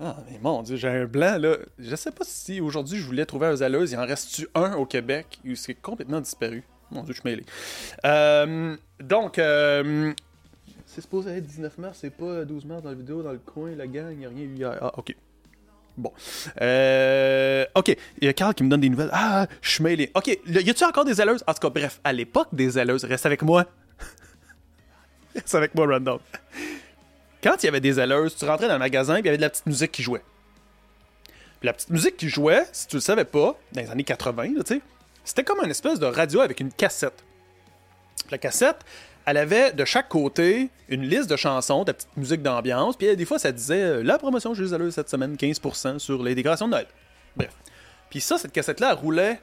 Ah, 0.00 0.16
mais 0.30 0.38
mon 0.40 0.62
Dieu, 0.62 0.76
j'ai 0.76 0.88
un 0.88 1.06
blanc, 1.06 1.38
là. 1.38 1.56
Je 1.78 1.96
sais 1.96 2.12
pas 2.12 2.24
si 2.24 2.60
aujourd'hui 2.60 2.98
je 2.98 3.04
voulais 3.04 3.26
trouver 3.26 3.46
un 3.48 3.56
Zelleuse. 3.56 3.92
Il 3.92 3.98
en 3.98 4.06
reste-tu 4.06 4.48
un 4.54 4.74
au 4.74 4.86
Québec 4.86 5.40
ou 5.44 5.54
c'est 5.54 5.74
complètement 5.74 6.20
disparu? 6.20 6.62
Mon 6.90 7.02
Dieu, 7.02 7.14
je 7.14 7.20
suis 7.20 7.28
mêlé. 7.28 7.44
Euh, 8.04 8.76
donc, 9.00 9.38
euh, 9.38 10.12
c'est 10.98 11.02
supposé 11.02 11.30
être 11.30 11.46
19 11.46 11.78
mars, 11.78 11.98
c'est 12.00 12.10
pas 12.10 12.44
12 12.44 12.64
mars 12.64 12.82
dans 12.82 12.88
la 12.88 12.96
vidéo, 12.96 13.22
dans 13.22 13.30
le 13.30 13.38
coin, 13.38 13.70
la 13.76 13.86
gang, 13.86 14.16
il 14.18 14.26
a 14.26 14.28
rien 14.30 14.42
eu 14.42 14.56
hier. 14.56 14.76
Ah, 14.80 14.90
ok. 14.98 15.14
Bon. 15.96 16.12
Euh, 16.60 17.64
ok, 17.76 17.96
il 18.20 18.24
y 18.24 18.28
a 18.28 18.32
Carl 18.32 18.52
qui 18.52 18.64
me 18.64 18.68
donne 18.68 18.80
des 18.80 18.88
nouvelles. 18.88 19.10
Ah, 19.12 19.46
je 19.62 19.70
suis 19.70 19.84
mêlé. 19.84 20.10
Ok, 20.16 20.26
y 20.26 20.70
a-tu 20.70 20.82
encore 20.82 21.04
des 21.04 21.20
alleuses? 21.20 21.44
En 21.46 21.54
tout 21.54 21.60
cas, 21.60 21.70
bref, 21.70 22.00
à 22.02 22.12
l'époque 22.12 22.48
des 22.50 22.78
alleuses, 22.78 23.04
reste 23.04 23.26
avec 23.26 23.42
moi. 23.42 23.66
reste 25.36 25.54
avec 25.54 25.72
moi, 25.76 25.86
random. 25.86 26.18
Quand 27.44 27.62
il 27.62 27.66
y 27.66 27.68
avait 27.68 27.80
des 27.80 28.00
alleuses, 28.00 28.34
tu 28.34 28.44
rentrais 28.44 28.66
dans 28.66 28.74
le 28.74 28.80
magasin 28.80 29.18
et 29.18 29.20
il 29.20 29.24
y 29.24 29.28
avait 29.28 29.36
de 29.36 29.42
la 29.42 29.50
petite 29.50 29.66
musique 29.66 29.92
qui 29.92 30.02
jouait. 30.02 30.24
Puis 31.60 31.66
la 31.68 31.74
petite 31.74 31.90
musique 31.90 32.16
qui 32.16 32.28
jouait, 32.28 32.64
si 32.72 32.88
tu 32.88 32.96
le 32.96 33.02
savais 33.02 33.24
pas, 33.24 33.56
dans 33.70 33.80
les 33.82 33.90
années 33.90 34.02
80, 34.02 34.48
tu 34.48 34.62
sais, 34.64 34.80
c'était 35.24 35.44
comme 35.44 35.60
une 35.62 35.70
espèce 35.70 36.00
de 36.00 36.06
radio 36.06 36.40
avec 36.40 36.58
une 36.58 36.72
cassette. 36.72 37.22
La 38.32 38.38
cassette, 38.38 38.84
elle 39.28 39.36
avait 39.36 39.72
de 39.72 39.84
chaque 39.84 40.08
côté 40.08 40.70
une 40.88 41.02
liste 41.02 41.28
de 41.28 41.36
chansons, 41.36 41.84
de 41.84 41.92
petite 41.92 42.16
musique 42.16 42.40
d'ambiance, 42.40 42.96
puis 42.96 43.14
des 43.14 43.24
fois 43.26 43.38
ça 43.38 43.52
disait 43.52 43.82
euh, 43.82 44.02
la 44.02 44.16
promotion 44.16 44.54
chez 44.54 44.62
les 44.62 44.90
cette 44.90 45.10
semaine, 45.10 45.36
15% 45.36 45.98
sur 45.98 46.22
les 46.22 46.34
décorations 46.34 46.64
de 46.64 46.70
Noël. 46.70 46.86
Bref. 47.36 47.50
Puis 48.08 48.22
ça, 48.22 48.38
cette 48.38 48.52
cassette-là, 48.52 48.94
roulait 48.94 49.38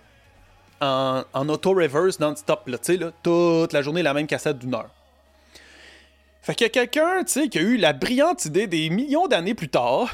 en, 0.82 1.24
auto-reverse 1.36 2.20
non-stop, 2.20 2.68
là, 2.68 2.78
là, 2.98 3.12
toute 3.22 3.74
la 3.74 3.82
journée, 3.84 4.02
la 4.02 4.16
même 4.16 4.26
cassette 4.26 4.58
d'une 4.58 4.74
heure. 4.74 4.90
Fait 6.42 6.56
qu'il 6.56 6.66
y 6.66 6.68
a 6.68 6.72
quelqu'un, 6.72 7.24
tu 7.24 7.34
sais, 7.34 7.48
qui 7.48 7.60
a 7.60 7.62
eu 7.62 7.78
la 7.78 7.94
brillante 7.94 8.44
idée 8.46 8.66
des 8.66 8.90
millions 8.90 9.28
d'années 9.28 9.54
plus 9.54 9.70
tard 9.70 10.10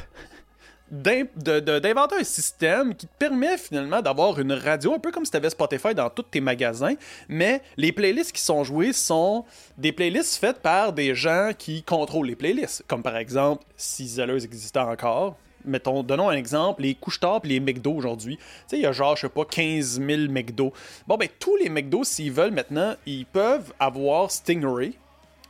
d'inventer 0.91 2.15
un 2.19 2.23
système 2.23 2.93
qui 2.93 3.07
te 3.07 3.17
permet 3.17 3.57
finalement 3.57 4.01
d'avoir 4.01 4.39
une 4.39 4.51
radio, 4.51 4.93
un 4.93 4.99
peu 4.99 5.11
comme 5.11 5.23
si 5.23 5.31
tu 5.31 5.37
avais 5.37 5.49
Spotify 5.49 5.95
dans 5.95 6.09
tous 6.09 6.23
tes 6.23 6.41
magasins, 6.41 6.95
mais 7.29 7.61
les 7.77 7.93
playlists 7.93 8.33
qui 8.33 8.41
sont 8.41 8.63
jouées 8.63 8.91
sont 8.91 9.45
des 9.77 9.93
playlists 9.93 10.35
faites 10.35 10.59
par 10.59 10.91
des 10.91 11.15
gens 11.15 11.51
qui 11.57 11.83
contrôlent 11.83 12.27
les 12.27 12.35
playlists. 12.35 12.83
Comme 12.87 13.03
par 13.03 13.15
exemple, 13.15 13.63
si 13.77 14.07
Zelleuse 14.07 14.43
existait 14.43 14.79
encore, 14.79 15.37
mettons, 15.65 16.03
donnons 16.03 16.29
un 16.29 16.35
exemple, 16.35 16.81
les 16.81 16.95
couches 16.95 17.19
et 17.43 17.47
les 17.47 17.59
McDo 17.59 17.93
aujourd'hui. 17.93 18.37
Tu 18.37 18.43
sais, 18.67 18.77
il 18.77 18.81
y 18.81 18.85
a 18.85 18.91
genre, 18.91 19.15
je 19.15 19.21
sais 19.21 19.29
pas, 19.29 19.45
15 19.45 20.01
000 20.01 20.21
McDo. 20.31 20.73
Bon, 21.07 21.17
ben, 21.17 21.29
tous 21.39 21.55
les 21.57 21.69
McDo, 21.69 22.03
s'ils 22.03 22.31
veulent 22.31 22.51
maintenant, 22.51 22.95
ils 23.05 23.25
peuvent 23.25 23.73
avoir 23.79 24.31
Stingray. 24.31 24.93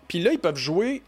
Puis 0.07 0.19
là, 0.19 0.31
ils 0.33 0.39
peuvent 0.39 0.57
jouer 0.57 1.01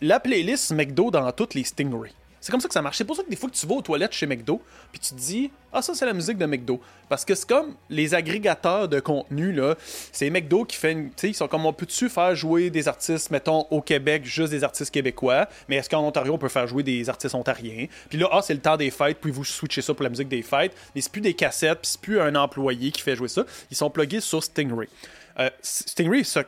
la 0.00 0.20
playlist 0.20 0.72
McDo 0.72 1.10
dans 1.10 1.30
toutes 1.32 1.54
les 1.54 1.64
Stingray. 1.64 2.12
C'est 2.44 2.52
comme 2.52 2.60
ça 2.60 2.68
que 2.68 2.74
ça 2.74 2.82
marche. 2.82 2.98
C'est 2.98 3.06
pour 3.06 3.16
ça 3.16 3.22
que 3.22 3.30
des 3.30 3.36
fois 3.36 3.48
que 3.48 3.54
tu 3.54 3.66
vas 3.66 3.76
aux 3.76 3.80
toilettes 3.80 4.12
chez 4.12 4.26
McDo, 4.26 4.60
puis 4.92 5.00
tu 5.00 5.14
te 5.14 5.18
dis 5.18 5.50
Ah, 5.72 5.80
ça, 5.80 5.94
c'est 5.94 6.04
la 6.04 6.12
musique 6.12 6.36
de 6.36 6.44
McDo. 6.44 6.78
Parce 7.08 7.24
que 7.24 7.34
c'est 7.34 7.48
comme 7.48 7.74
les 7.88 8.14
agrégateurs 8.14 8.86
de 8.86 9.00
contenu, 9.00 9.50
là. 9.50 9.76
C'est 10.12 10.28
McDo 10.28 10.66
qui 10.66 10.76
fait 10.76 10.92
une. 10.92 11.06
Tu 11.06 11.14
sais, 11.16 11.28
ils 11.30 11.34
sont 11.34 11.48
comme 11.48 11.64
on 11.64 11.72
peut-tu 11.72 12.10
faire 12.10 12.36
jouer 12.36 12.68
des 12.68 12.86
artistes, 12.86 13.30
mettons, 13.30 13.66
au 13.70 13.80
Québec, 13.80 14.26
juste 14.26 14.50
des 14.50 14.62
artistes 14.62 14.90
québécois, 14.90 15.48
mais 15.70 15.76
est-ce 15.76 15.88
qu'en 15.88 16.06
Ontario, 16.06 16.34
on 16.34 16.38
peut 16.38 16.50
faire 16.50 16.66
jouer 16.66 16.82
des 16.82 17.08
artistes 17.08 17.34
ontariens? 17.34 17.86
Puis 18.10 18.18
là, 18.18 18.28
ah, 18.30 18.42
c'est 18.42 18.52
le 18.52 18.60
temps 18.60 18.76
des 18.76 18.90
fêtes, 18.90 19.20
puis 19.22 19.30
vous 19.30 19.46
switchez 19.46 19.80
ça 19.80 19.94
pour 19.94 20.02
la 20.02 20.10
musique 20.10 20.28
des 20.28 20.42
fêtes. 20.42 20.76
Mais 20.94 21.00
c'est 21.00 21.10
plus 21.10 21.22
des 21.22 21.32
cassettes, 21.32 21.80
puis 21.80 21.92
c'est 21.92 22.00
plus 22.02 22.20
un 22.20 22.34
employé 22.34 22.90
qui 22.90 23.00
fait 23.00 23.16
jouer 23.16 23.28
ça. 23.28 23.46
Ils 23.70 23.76
sont 23.78 23.88
pluggés 23.88 24.20
sur 24.20 24.44
Stingray. 24.44 24.88
Euh, 25.38 25.50
Stingray, 25.62 26.22
ça, 26.24 26.44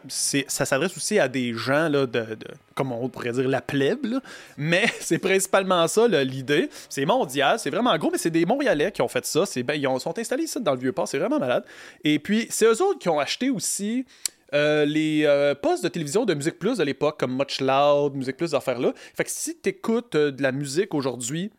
s'adresse 0.48 0.96
aussi 0.96 1.18
à 1.18 1.28
des 1.28 1.54
gens, 1.54 1.88
là, 1.88 2.06
de, 2.06 2.24
comme 2.74 2.92
on 2.92 3.08
pourrait 3.08 3.32
dire, 3.32 3.48
la 3.48 3.60
plèbe, 3.60 4.06
mais 4.56 4.86
c'est 5.00 5.18
principalement 5.18 5.86
ça 5.88 6.06
l'idée. 6.08 6.70
C'est 6.88 7.04
mondial, 7.04 7.58
c'est 7.58 7.70
vraiment 7.70 7.96
gros, 7.98 8.10
mais 8.10 8.18
c'est 8.18 8.30
des 8.30 8.46
Montréalais 8.46 8.92
qui 8.92 9.02
ont 9.02 9.08
fait 9.08 9.24
ça. 9.26 9.44
Ben, 9.64 9.74
ils 9.74 10.00
sont 10.00 10.18
installés 10.18 10.44
ici 10.44 10.60
dans 10.60 10.72
le 10.72 10.78
Vieux-Port, 10.78 11.08
c'est 11.08 11.18
vraiment 11.18 11.38
malade. 11.38 11.64
Et 12.04 12.18
puis, 12.18 12.46
c'est 12.50 12.66
eux 12.66 12.82
autres 12.82 12.98
qui 12.98 13.08
ont 13.08 13.18
acheté 13.18 13.50
aussi 13.50 14.04
euh, 14.54 14.84
les 14.84 15.24
euh, 15.24 15.54
postes 15.54 15.82
de 15.82 15.88
télévision 15.88 16.24
de 16.24 16.34
Musique 16.34 16.58
Plus 16.58 16.78
de 16.78 16.84
l'époque, 16.84 17.18
comme 17.18 17.36
Much 17.36 17.60
Loud, 17.60 18.14
Musique 18.14 18.36
Plus, 18.36 18.54
affaires-là. 18.54 18.92
Fait 19.14 19.24
que 19.24 19.30
si 19.30 19.58
tu 19.60 19.70
écoutes 19.70 20.16
de 20.16 20.42
la 20.42 20.52
musique 20.52 20.94
aujourd'hui, 20.94 21.50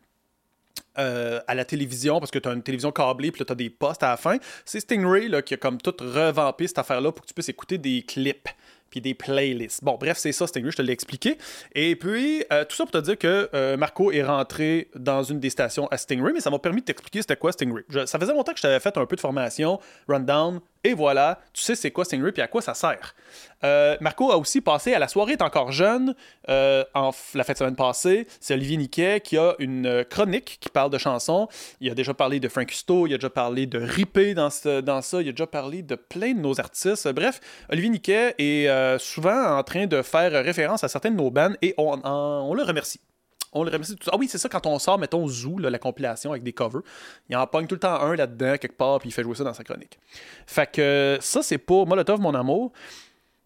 euh, 0.98 1.40
à 1.46 1.54
la 1.54 1.64
télévision 1.64 2.18
parce 2.20 2.30
que 2.30 2.38
tu 2.38 2.48
as 2.48 2.52
une 2.52 2.62
télévision 2.62 2.92
câblée 2.92 3.30
puis 3.30 3.44
tu 3.44 3.52
as 3.52 3.54
des 3.54 3.70
postes 3.70 4.02
à 4.02 4.10
la 4.10 4.16
fin. 4.16 4.38
C'est 4.64 4.80
Stingray 4.80 5.28
là, 5.28 5.42
qui 5.42 5.54
a 5.54 5.56
comme 5.56 5.78
tout 5.78 5.94
revampé 6.00 6.66
cette 6.66 6.78
affaire-là 6.78 7.12
pour 7.12 7.22
que 7.22 7.28
tu 7.28 7.34
puisses 7.34 7.48
écouter 7.48 7.78
des 7.78 8.02
clips 8.02 8.48
puis 8.90 9.00
des 9.00 9.14
playlists. 9.14 9.84
Bon, 9.84 9.96
bref, 9.98 10.16
c'est 10.18 10.32
ça, 10.32 10.46
Stingray, 10.46 10.72
je 10.72 10.76
te 10.76 10.82
l'ai 10.82 10.92
expliqué. 10.92 11.36
Et 11.74 11.96
puis, 11.96 12.44
euh, 12.52 12.64
tout 12.64 12.74
ça 12.74 12.84
pour 12.84 12.92
te 12.92 12.98
dire 12.98 13.18
que 13.18 13.48
euh, 13.54 13.76
Marco 13.76 14.10
est 14.12 14.22
rentré 14.22 14.88
dans 14.94 15.22
une 15.22 15.40
des 15.40 15.50
stations 15.50 15.86
à 15.88 15.98
Stingray, 15.98 16.32
mais 16.32 16.40
ça 16.40 16.50
m'a 16.50 16.58
permis 16.58 16.80
de 16.80 16.86
t'expliquer 16.86 17.20
c'était 17.20 17.36
quoi 17.36 17.52
Stingray. 17.52 17.84
ça 18.06 18.18
faisait 18.18 18.32
longtemps 18.32 18.52
que 18.52 18.58
je 18.58 18.62
t'avais 18.62 18.80
fait 18.80 18.96
un 18.96 19.06
peu 19.06 19.16
de 19.16 19.20
formation, 19.20 19.78
rundown, 20.08 20.60
et 20.84 20.94
voilà, 20.94 21.40
tu 21.52 21.62
sais 21.62 21.74
c'est 21.74 21.90
quoi 21.90 22.04
Stingray 22.04 22.32
et 22.36 22.42
à 22.42 22.48
quoi 22.48 22.62
ça 22.62 22.74
sert. 22.74 23.14
Euh, 23.64 23.96
Marco 24.00 24.30
a 24.30 24.36
aussi 24.36 24.60
passé 24.60 24.94
à 24.94 24.98
la 24.98 25.08
soirée 25.08 25.32
est 25.32 25.42
encore 25.42 25.72
jeune 25.72 26.14
euh, 26.48 26.84
en 26.94 27.10
la 27.34 27.44
fête 27.44 27.56
de 27.56 27.58
semaine 27.58 27.76
passée. 27.76 28.26
C'est 28.40 28.54
Olivier 28.54 28.76
Niquet 28.76 29.20
qui 29.20 29.36
a 29.36 29.54
une 29.58 29.86
euh, 29.86 30.04
chronique 30.04 30.58
qui 30.60 30.68
parle 30.68 30.90
de 30.90 30.98
chansons. 30.98 31.48
Il 31.80 31.90
a 31.90 31.94
déjà 31.94 32.14
parlé 32.14 32.40
de 32.40 32.48
Frank 32.48 32.70
Husto, 32.70 33.06
il 33.06 33.14
a 33.14 33.16
déjà 33.16 33.30
parlé 33.30 33.66
de 33.66 33.78
Ripé 33.78 34.34
dans, 34.34 34.50
ça, 34.50 34.80
il 35.20 35.28
a 35.28 35.32
déjà 35.32 35.46
parlé 35.46 35.82
de 35.82 35.96
plein 35.96 36.34
de 36.34 36.40
nos 36.40 36.60
artistes. 36.60 37.08
Bref, 37.08 37.40
Olivier 37.70 37.90
Niquet 37.90 38.34
est 38.38 38.98
souvent 38.98 39.58
en 39.58 39.62
train 39.62 39.86
de 39.86 40.02
faire 40.02 40.32
référence 40.44 40.84
à 40.84 40.88
certaines 40.88 41.16
de 41.16 41.22
nos 41.22 41.30
bands 41.30 41.54
et 41.62 41.74
on 41.78 42.54
le 42.54 42.62
remercie 42.62 43.00
on 43.52 43.64
le 43.64 43.70
remercie 43.70 43.96
tout 43.96 44.10
Ah 44.12 44.16
oui, 44.18 44.28
c'est 44.28 44.38
ça, 44.38 44.48
quand 44.48 44.66
on 44.66 44.78
sort, 44.78 44.98
mettons, 44.98 45.26
Zoo, 45.26 45.58
la 45.58 45.78
compilation 45.78 46.30
avec 46.30 46.42
des 46.42 46.52
covers, 46.52 46.82
il 47.28 47.36
en 47.36 47.46
pogne 47.46 47.66
tout 47.66 47.74
le 47.74 47.80
temps 47.80 48.00
un 48.00 48.14
là-dedans, 48.14 48.56
quelque 48.58 48.76
part, 48.76 48.98
puis 48.98 49.08
il 49.08 49.12
fait 49.12 49.22
jouer 49.22 49.34
ça 49.34 49.44
dans 49.44 49.54
sa 49.54 49.64
chronique. 49.64 49.98
Fait 50.46 50.70
que 50.70 51.18
ça, 51.20 51.42
c'est 51.42 51.58
pour 51.58 51.86
Molotov, 51.86 52.20
mon 52.20 52.34
amour. 52.34 52.72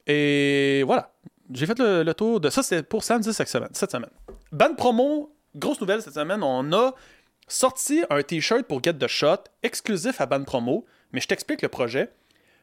Et 0.07 0.83
voilà. 0.87 1.13
J'ai 1.53 1.67
fait 1.67 1.79
le, 1.79 2.11
tour 2.13 2.41
de 2.41 2.51
ça, 2.51 2.63
c'est 2.63 2.83
pour 2.83 3.05
samedi 3.05 3.33
cette 3.33 3.49
semaine. 3.49 3.71
Cette 3.73 3.91
semaine. 3.91 4.11
Promo, 4.77 5.35
grosse 5.55 5.81
nouvelle 5.81 6.03
cette 6.03 6.15
semaine, 6.15 6.43
on 6.43 6.73
a 6.73 6.95
sorti 7.47 8.03
un 8.11 8.23
t-shirt 8.23 8.63
pour 8.63 8.83
Get 8.83 8.95
the 8.95 9.07
Shot 9.07 9.45
exclusif 9.63 10.21
à 10.21 10.27
Band 10.27 10.45
promo, 10.45 10.87
mais 11.13 11.21
je 11.21 11.29
t'explique 11.29 11.63
le 11.63 11.69
projet. 11.69 12.11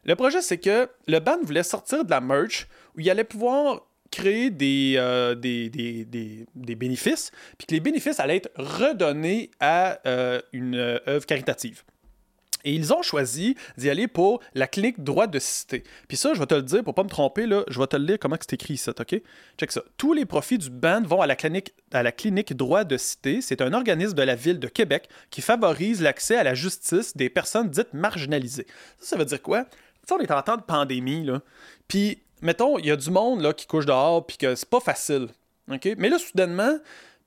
Le 0.06 0.16
projet, 0.16 0.42
c'est 0.42 0.58
que 0.58 0.90
le 1.08 1.20
band 1.20 1.40
voulait 1.44 1.64
sortir 1.64 2.06
de 2.06 2.10
la 2.10 2.22
merch 2.22 2.68
où 2.96 3.02
il 3.02 3.10
allait 3.10 3.24
pouvoir 3.24 3.82
créer 4.12 4.52
euh, 4.98 5.36
des, 5.36 5.70
des, 5.70 6.06
des, 6.06 6.46
des, 6.56 6.76
bénéfices, 6.76 7.32
puis 7.58 7.68
que 7.68 7.74
les 7.74 7.80
bénéfices 7.80 8.20
allaient 8.20 8.38
être 8.38 8.52
redonnés 8.56 9.52
à 9.60 10.00
euh, 10.08 10.42
une 10.54 10.76
euh, 10.76 11.00
œuvre 11.08 11.26
caritative. 11.26 11.84
Et 12.66 12.74
ils 12.74 12.94
ont 12.94 13.02
choisi 13.02 13.56
d'y 13.78 13.90
aller 13.90 14.08
pour 14.08 14.42
la 14.54 14.68
clinique 14.68 15.02
droit 15.02 15.28
de 15.28 15.40
cité. 15.40 15.84
Puis 16.08 16.18
ça, 16.18 16.34
je 16.34 16.40
vais 16.40 16.46
te 16.46 16.56
le 16.56 16.62
dire, 16.62 16.84
pour 16.84 16.94
pas 16.94 17.04
me 17.04 17.10
tromper, 17.10 17.46
là, 17.46 17.64
je 17.70 17.80
vais 17.80 17.88
te 17.88 17.96
le 17.96 18.06
lire 18.06 18.18
comment 18.20 18.36
c'est 18.40 18.54
écrit 18.54 18.76
ça, 18.76 18.92
OK? 19.00 19.22
Check 19.58 19.72
ça. 19.72 19.82
Tous 19.98 20.14
les 20.14 20.26
profits 20.26 20.58
du 20.58 20.70
band 20.70 21.02
vont 21.04 21.22
à 21.22 21.28
la 21.28 21.38
clinique, 21.38 21.74
à 21.94 22.04
la 22.04 22.12
clinique 22.12 22.54
droit 22.54 22.84
de 22.84 22.98
cité. 22.98 23.42
C'est 23.42 23.62
un 23.62 23.72
organisme 23.74 24.14
de 24.14 24.24
la 24.24 24.36
ville 24.36 24.60
de 24.60 24.68
Québec 24.68 25.08
qui 25.30 25.42
favorise 25.42 26.02
l'accès 26.02 26.36
à 26.36 26.44
la 26.44 26.54
justice 26.54 27.16
des 27.16 27.30
personnes 27.30 27.70
dites 27.70 27.94
marginalisées. 27.94 28.68
Ça, 29.00 29.12
ça 29.12 29.18
veut 29.18 29.26
dire 29.26 29.42
quoi? 29.42 29.66
Ça, 30.06 30.16
on 30.16 30.20
est 30.20 30.32
en 30.32 30.42
temps 30.42 30.58
de 30.58 30.64
pandémie, 30.64 31.24
là. 31.24 31.42
Puis 31.88 32.24
mettons, 32.42 32.78
il 32.80 32.86
y 32.86 32.92
a 32.92 32.96
du 32.96 33.12
monde 33.12 33.42
là, 33.42 33.54
qui 33.54 33.68
couche 33.68 33.86
dehors, 33.86 34.26
puis 34.26 34.38
que 34.38 34.56
c'est 34.56 34.70
pas 34.70 34.80
facile. 34.80 35.28
Mais 35.68 36.10
là, 36.10 36.18
soudainement, 36.18 36.78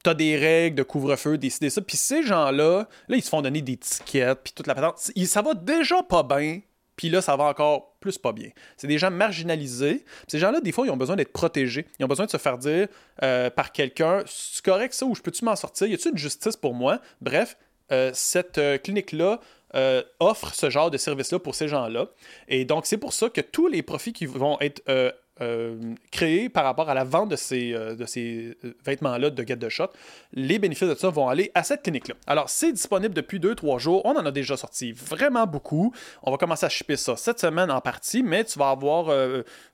t'as 0.03 0.15
des 0.15 0.37
règles 0.37 0.77
de 0.77 0.83
couvre-feu, 0.83 1.39
décider 1.39 1.71
ça. 1.71 1.81
Puis 1.81 1.97
ces 1.97 2.23
gens-là, 2.23 2.89
là, 3.09 3.17
ils 3.17 3.23
se 3.23 3.29
font 3.29 3.43
donner 3.43 3.63
des 3.63 3.77
tickets, 3.77 4.41
puis 4.43 4.53
toute 4.53 4.67
la 4.67 4.75
patente. 4.75 4.99
Ça 4.99 5.43
va 5.43 5.55
déjà 5.55 6.03
pas 6.03 6.23
bien, 6.23 6.61
puis 6.97 7.09
là, 7.09 7.23
ça 7.23 7.37
va 7.37 7.45
encore 7.45 7.97
plus 8.01 8.19
pas 8.19 8.33
bien. 8.33 8.51
C'est 8.77 8.89
des 8.89 8.99
gens 8.99 9.11
marginalisés. 9.11 10.05
Ces 10.27 10.39
gens-là, 10.39 10.61
des 10.61 10.73
fois, 10.73 10.87
ils 10.87 10.91
ont 10.91 10.97
besoin 10.97 11.17
d'être 11.17 11.33
protégés. 11.33 11.87
Ils 11.99 12.05
ont 12.05 12.09
besoin 12.09 12.27
de 12.27 12.31
se 12.31 12.37
faire 12.37 12.59
dire 12.59 12.89
euh, 13.23 13.49
par 13.49 13.73
quelqu'un 13.73 14.23
C'est 14.27 14.65
correct 14.65 14.93
ça, 14.93 15.07
ou 15.07 15.15
je 15.15 15.23
peux-tu 15.23 15.45
m'en 15.45 15.57
sortir? 15.57 15.87
Y 15.87 15.95
a-tu 15.95 16.11
une 16.11 16.19
justice 16.19 16.57
pour 16.57 16.75
moi? 16.75 17.01
Bref, 17.21 17.57
euh, 17.93 18.11
cette 18.15 18.59
euh, 18.59 18.79
clinique-là 18.79 19.41
euh, 19.75 20.03
offre 20.21 20.55
ce 20.55 20.71
genre 20.71 20.91
de 20.91 20.99
service-là 20.99 21.39
pour 21.39 21.55
ces 21.55 21.69
gens-là. 21.69 22.09
Et 22.49 22.65
donc, 22.65 22.87
c'est 22.87 22.99
pour 22.99 23.13
ça 23.13 23.29
que 23.29 23.41
tous 23.41 23.69
les 23.69 23.83
profits 23.83 24.13
qui 24.13 24.27
vont 24.27 24.59
être 24.61 24.83
euh, 24.89 25.11
euh, 25.41 25.95
créés 26.11 26.49
par 26.49 26.65
rapport 26.65 26.91
à 26.91 26.95
la 26.95 27.05
vente 27.05 27.31
de 27.31 27.37
ces, 27.37 27.73
de 27.73 28.05
ces 28.05 28.57
vêtements-là 28.85 29.31
de 29.31 29.47
Get 29.47 29.57
the 29.57 29.69
Shot, 29.69 29.89
les 30.33 30.59
bénéfices 30.59 30.89
de 30.89 30.95
ça 30.95 31.09
vont 31.09 31.29
aller 31.29 31.51
à 31.55 31.63
cette 31.63 31.83
clinique-là. 31.83 32.15
Alors, 32.27 32.49
c'est 32.49 32.73
disponible 32.73 33.15
depuis 33.15 33.39
2-3 33.39 33.79
jours. 33.79 34.03
On 34.05 34.17
en 34.17 34.27
a 34.27 34.31
déjà 34.31 34.57
sorti 34.57 34.93
vraiment 34.93 35.47
beaucoup. 35.47 35.93
On 36.23 36.31
va 36.31 36.37
commencer 36.37 36.67
à 36.67 36.69
shipper 36.69 36.97
ça 36.97 37.17
cette 37.17 37.41
semaine 37.41 37.71
en 37.71 37.81
partie, 37.81 38.23
mais 38.23 38.45
tu 38.45 38.59
vas 38.59 38.71
avoir 38.71 39.11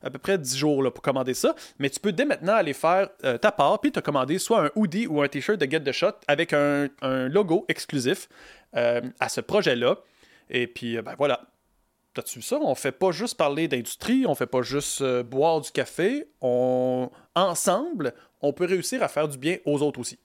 à 0.03 0.11
peu 0.11 0.19
près 0.19 0.39
10 0.39 0.57
jours 0.57 0.93
pour 0.93 1.03
commander 1.03 1.35
ça. 1.35 1.55
Mais 1.79 1.91
tu 1.91 2.01
peux 2.01 2.13
dès 2.13 2.25
maintenant 2.25 2.55
aller 2.55 2.73
faire 2.73 3.09
ta 3.41 3.53
part, 3.53 3.81
puis 3.81 3.93
te 3.93 4.01
commander 4.01 4.39
soit 4.39 4.67
un 4.67 4.71
hoodie 4.77 5.07
ou 5.07 5.23
un 5.23 5.29
t-shirt 5.29 5.59
de 5.59 5.71
Get 5.71 5.81
the 5.81 5.93
Shot 5.93 6.13
avec 6.29 6.53
un, 6.53 6.89
logo 7.03 7.65
exclusif. 7.69 8.29
Euh, 8.77 9.01
à 9.19 9.31
ce 9.31 9.41
projet-là. 9.41 9.97
Et 10.51 10.67
puis, 10.67 10.99
euh, 10.99 11.03
ben 11.03 11.15
voilà. 11.17 11.41
T'as-tu 12.15 12.43
ça? 12.43 12.59
On 12.61 12.75
fait 12.75 12.93
pas 12.93 13.13
juste 13.13 13.37
parler 13.37 13.69
d'industrie, 13.69 14.27
on 14.27 14.35
fait 14.35 14.47
pas 14.47 14.63
juste 14.63 15.03
euh, 15.03 15.23
boire 15.23 15.61
du 15.61 15.71
café. 15.71 16.29
Ensemble, 16.41 18.15
on 18.41 18.53
peut 18.53 18.65
réussir 18.65 19.03
à 19.03 19.09
faire 19.09 19.29
du 19.29 19.39
bien 19.39 19.59
aux 19.65 19.83
autres 19.83 20.01
aussi. 20.01 20.19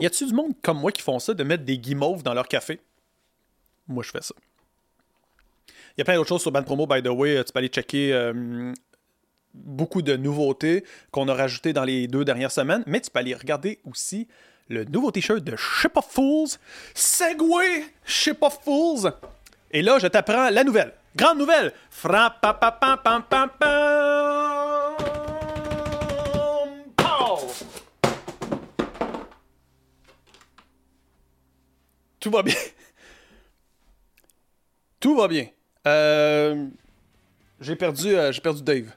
Y 0.00 0.06
a-tu 0.06 0.26
du 0.26 0.32
monde 0.32 0.52
comme 0.62 0.80
moi 0.80 0.92
qui 0.92 1.02
font 1.02 1.18
ça, 1.18 1.34
de 1.34 1.42
mettre 1.42 1.64
des 1.64 1.78
guimauves 1.78 2.22
dans 2.22 2.34
leur 2.34 2.48
café? 2.48 2.80
Moi, 3.88 4.02
je 4.02 4.10
fais 4.10 4.22
ça. 4.22 4.34
Il 5.68 5.98
y 5.98 6.02
a 6.02 6.04
plein 6.04 6.14
d'autres 6.14 6.28
choses 6.28 6.42
sur 6.42 6.52
Band 6.52 6.62
Promo, 6.62 6.86
by 6.86 7.02
the 7.02 7.08
way. 7.08 7.42
Tu 7.44 7.52
peux 7.52 7.58
aller 7.58 7.68
checker 7.68 8.32
beaucoup 9.52 10.02
de 10.02 10.16
nouveautés 10.16 10.84
qu'on 11.10 11.26
a 11.28 11.34
rajoutées 11.34 11.72
dans 11.72 11.84
les 11.84 12.06
deux 12.06 12.24
dernières 12.24 12.52
semaines, 12.52 12.84
mais 12.86 13.00
tu 13.00 13.10
peux 13.10 13.18
aller 13.18 13.34
regarder 13.34 13.80
aussi 13.84 14.28
le 14.68 14.84
nouveau 14.84 15.10
t-shirt 15.10 15.42
de 15.42 15.56
Ship 15.56 15.96
of 15.96 16.06
Fools. 16.10 16.58
Segway 16.94 17.84
Ship 18.04 18.36
of 18.42 18.58
Fools. 18.64 19.12
Et 19.70 19.82
là, 19.82 19.98
je 19.98 20.06
t'apprends 20.06 20.50
la 20.50 20.64
nouvelle. 20.64 20.92
Grande 21.16 21.38
nouvelle. 21.38 21.72
Tout 32.20 32.30
va 32.30 32.42
bien. 32.42 32.54
Tout 35.00 35.16
va 35.16 35.28
bien. 35.28 35.46
Euh, 35.86 36.66
j'ai 37.60 37.76
perdu, 37.76 38.14
euh, 38.16 38.32
j'ai 38.32 38.40
perdu 38.40 38.62
Dave. 38.62 38.90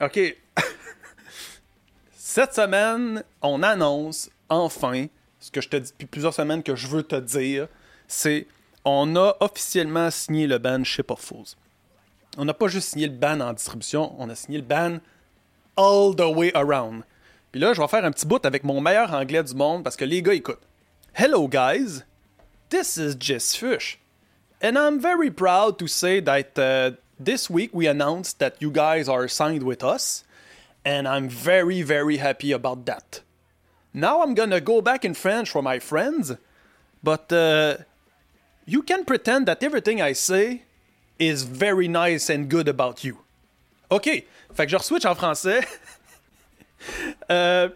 OK. 0.00 0.18
Cette 2.16 2.54
semaine, 2.54 3.24
on 3.40 3.62
annonce 3.62 4.30
enfin, 4.50 5.06
ce 5.38 5.50
que 5.50 5.60
je 5.60 5.68
te 5.68 5.76
dis 5.76 5.90
depuis 5.90 6.06
plusieurs 6.06 6.34
semaines 6.34 6.62
que 6.62 6.76
je 6.76 6.86
veux 6.86 7.02
te 7.02 7.16
dire, 7.16 7.68
c'est 8.06 8.46
on 8.84 9.16
a 9.16 9.36
officiellement 9.40 10.10
signé 10.10 10.46
le 10.46 10.58
ban 10.58 10.84
Ship 10.84 11.10
of 11.10 11.20
Fools. 11.20 11.56
On 12.36 12.44
n'a 12.44 12.54
pas 12.54 12.68
juste 12.68 12.90
signé 12.90 13.06
le 13.06 13.14
ban 13.14 13.40
en 13.40 13.52
distribution, 13.52 14.14
on 14.18 14.28
a 14.28 14.34
signé 14.34 14.58
le 14.58 14.64
ban 14.64 14.98
all 15.76 16.14
the 16.14 16.36
way 16.36 16.52
around. 16.54 17.02
Puis 17.52 17.60
là, 17.60 17.72
je 17.72 17.80
vais 17.80 17.88
faire 17.88 18.04
un 18.04 18.12
petit 18.12 18.26
bout 18.26 18.44
avec 18.44 18.62
mon 18.62 18.80
meilleur 18.80 19.12
anglais 19.12 19.42
du 19.42 19.54
monde 19.54 19.82
parce 19.82 19.96
que 19.96 20.04
les 20.04 20.22
gars 20.22 20.34
écoutent. 20.34 20.62
Hello 21.14 21.48
guys, 21.48 22.04
this 22.68 22.96
is 22.96 23.16
Jess 23.18 23.56
Fish. 23.56 23.98
And 24.62 24.76
I'm 24.76 25.00
very 25.00 25.30
proud 25.30 25.78
to 25.78 25.86
say 25.86 26.20
that 26.20 26.58
uh, 26.58 26.96
this 27.18 27.50
week 27.50 27.70
we 27.72 27.88
announced 27.88 28.38
that 28.38 28.60
you 28.60 28.70
guys 28.70 29.08
are 29.08 29.26
signed 29.26 29.62
with 29.62 29.82
us. 29.82 30.24
And 30.84 31.06
I'm 31.06 31.28
very, 31.28 31.82
very 31.82 32.18
happy 32.18 32.52
about 32.52 32.86
that. 32.86 33.22
Now 33.92 34.22
I'm 34.22 34.34
gonna 34.34 34.60
go 34.60 34.80
back 34.80 35.04
in 35.04 35.14
French 35.14 35.50
for 35.50 35.62
my 35.62 35.80
friends, 35.80 36.36
but 37.02 37.32
uh, 37.32 37.78
you 38.66 38.82
can 38.82 39.04
pretend 39.04 39.46
that 39.46 39.62
everything 39.62 40.00
I 40.00 40.14
say 40.14 40.62
is 41.18 41.42
very 41.42 41.88
nice 41.88 42.30
and 42.30 42.48
good 42.48 42.68
about 42.68 43.04
you. 43.04 43.18
OK, 43.90 44.24
fait 44.54 44.66
que 44.66 44.70
je 44.70 44.78
switch 44.78 45.04
en 45.04 45.14
français. 45.14 45.60
euh, 47.30 47.68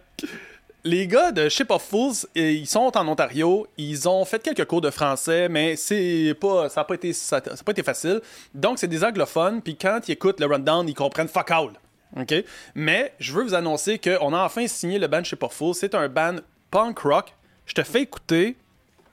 les 0.85 1.07
gars 1.07 1.33
de 1.33 1.49
Ship 1.49 1.71
of 1.71 1.83
Fools, 1.83 2.27
ils 2.35 2.67
sont 2.67 2.97
en 2.97 3.09
Ontario. 3.09 3.67
Ils 3.77 4.09
ont 4.09 4.25
fait 4.25 4.41
quelques 4.41 4.67
cours 4.67 4.83
de 4.83 4.91
français, 4.91 5.49
mais 5.49 5.77
c'est 5.77 6.37
pas, 6.41 6.69
ça 6.69 6.83
n'a 6.83 6.85
pas, 6.85 6.95
été, 6.95 7.13
ça, 7.13 7.41
pas 7.41 7.73
été 7.73 7.83
facile. 7.83 8.21
Donc, 8.55 8.79
c'est 8.79 8.87
des 8.87 9.03
anglophones, 9.03 9.63
puis 9.63 9.77
quand 9.77 10.01
ils 10.07 10.13
écoutent 10.13 10.41
le 10.41 10.47
rundown, 10.47 10.89
ils 10.89 10.95
comprennent 10.95 11.29
fuck 11.29 11.51
all. 11.51 11.71
OK? 12.17 12.35
Mais 12.75 13.15
je 13.19 13.33
veux 13.33 13.43
vous 13.43 13.55
annoncer 13.55 13.99
qu'on 13.99 14.33
a 14.33 14.45
enfin 14.45 14.67
signé 14.67 14.99
le 14.99 15.07
band 15.07 15.23
of 15.41 15.53
Fools. 15.53 15.75
C'est 15.75 15.95
un 15.95 16.09
band 16.09 16.37
punk 16.71 16.99
rock. 17.01 17.35
Je 17.67 17.75
te 17.75 17.83
fais 17.83 18.03
écouter 18.03 18.57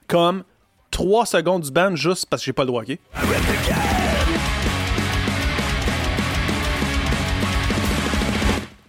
comme 0.07 0.43
3 0.91 1.25
secondes 1.25 1.63
du 1.63 1.71
band 1.71 1.95
juste 1.95 2.27
parce 2.27 2.41
que 2.41 2.45
j'ai 2.45 2.53
pas 2.53 2.63
le 2.63 2.67
droit, 2.67 2.83
OK? 2.83 2.97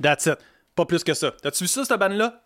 That's 0.02 0.26
it. 0.26 0.38
Pas 0.74 0.84
plus 0.84 1.04
que 1.04 1.14
ça. 1.14 1.32
T'as-tu 1.42 1.64
vu 1.64 1.68
ça, 1.68 1.84
cette 1.84 1.98
band-là? 1.98 2.42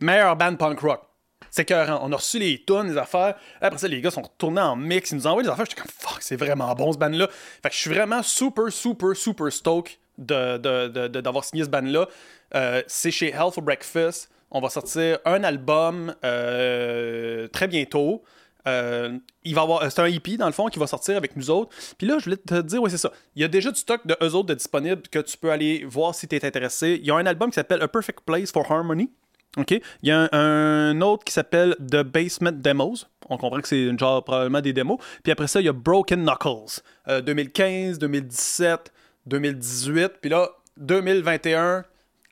Meilleur 0.00 0.34
band 0.34 0.56
punk 0.56 0.80
rock. 0.80 1.02
C'est 1.50 1.62
écœurant. 1.62 2.00
On 2.02 2.12
a 2.12 2.16
reçu 2.16 2.38
les 2.38 2.64
tunes, 2.64 2.88
les 2.90 2.96
affaires. 2.96 3.34
Après 3.60 3.78
ça, 3.78 3.86
les 3.86 4.00
gars 4.00 4.10
sont 4.10 4.22
retournés 4.22 4.60
en 4.60 4.76
mix. 4.76 5.10
Ils 5.10 5.16
nous 5.16 5.26
envoient 5.26 5.42
des 5.42 5.48
affaires. 5.48 5.66
J'étais 5.66 5.80
comme, 5.80 5.90
fuck, 5.90 6.20
c'est 6.20 6.36
vraiment 6.36 6.74
bon 6.74 6.92
ce 6.92 6.98
band-là. 6.98 7.28
Fait 7.62 7.68
que 7.68 7.74
je 7.74 7.80
suis 7.80 7.90
vraiment 7.90 8.22
super, 8.22 8.72
super, 8.72 9.14
super 9.14 9.52
stoked 9.52 9.92
d'avoir 10.20 11.44
signé 11.44 11.64
ce 11.64 11.70
band-là. 11.70 12.08
Euh, 12.54 12.82
c'est 12.86 13.10
chez 13.10 13.28
Hell 13.28 13.50
for 13.52 13.62
Breakfast. 13.62 14.30
On 14.50 14.60
va 14.60 14.68
sortir 14.68 15.18
un 15.24 15.44
album 15.44 16.14
euh, 16.24 17.46
très 17.48 17.68
bientôt. 17.68 18.22
Euh, 18.66 19.16
il 19.44 19.54
va 19.54 19.62
avoir, 19.62 19.90
c'est 19.90 20.00
un 20.00 20.06
EP 20.06 20.36
dans 20.36 20.46
le 20.46 20.52
fond 20.52 20.66
qui 20.66 20.78
va 20.78 20.86
sortir 20.86 21.16
avec 21.16 21.36
nous 21.36 21.50
autres. 21.50 21.74
Puis 21.96 22.06
là, 22.06 22.18
je 22.18 22.24
voulais 22.24 22.36
te 22.36 22.60
dire, 22.60 22.82
oui, 22.82 22.90
c'est 22.90 22.98
ça. 22.98 23.12
Il 23.36 23.42
y 23.42 23.44
a 23.44 23.48
déjà 23.48 23.70
du 23.70 23.78
stock 23.78 24.06
de 24.06 24.16
eux 24.22 24.34
autres 24.34 24.48
de 24.48 24.54
disponible 24.54 25.02
que 25.10 25.20
tu 25.20 25.36
peux 25.38 25.50
aller 25.50 25.84
voir 25.84 26.14
si 26.14 26.28
tu 26.28 26.36
es 26.36 26.44
intéressé. 26.44 26.98
Il 27.00 27.06
y 27.06 27.10
a 27.10 27.14
un 27.14 27.26
album 27.26 27.50
qui 27.50 27.54
s'appelle 27.54 27.80
A 27.82 27.88
Perfect 27.88 28.20
Place 28.26 28.50
for 28.50 28.70
Harmony. 28.70 29.10
OK? 29.56 29.70
Il 29.70 30.08
y 30.08 30.10
a 30.10 30.28
un, 30.32 31.00
autre 31.00 31.24
qui 31.24 31.32
s'appelle 31.32 31.74
The 31.78 32.02
Basement 32.02 32.52
Demos. 32.52 33.06
On 33.28 33.36
comprend 33.36 33.60
que 33.60 33.68
c'est 33.68 33.96
genre 33.98 34.22
probablement 34.22 34.60
des 34.60 34.72
démos. 34.72 34.98
Puis 35.22 35.32
après 35.32 35.46
ça, 35.46 35.60
il 35.60 35.66
y 35.66 35.68
a 35.68 35.72
Broken 35.72 36.24
Knuckles. 36.24 36.82
2015, 37.24 37.98
2017, 37.98 38.92
2018. 39.30 40.20
Puis 40.20 40.30
là, 40.30 40.50
2021, 40.76 41.84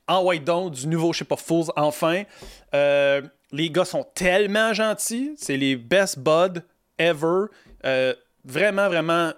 en 0.09 0.23
white 0.25 0.45
down 0.45 0.71
du 0.71 0.87
nouveau 0.87 1.13
Ship 1.13 1.31
of 1.33 1.41
Fools, 1.41 1.67
enfin. 1.77 2.25
Euh, 2.75 3.23
les 3.51 3.71
gars 3.71 3.85
sont 3.85 4.05
tellement 4.15 4.75
gentils. 4.75 5.35
C'est 5.37 5.57
les 5.57 5.77
best 5.77 6.19
buds 6.19 6.61
ever. 6.99 7.47
Euh, 7.87 8.15
vraiment, 8.45 8.89
vraiment 8.89 9.33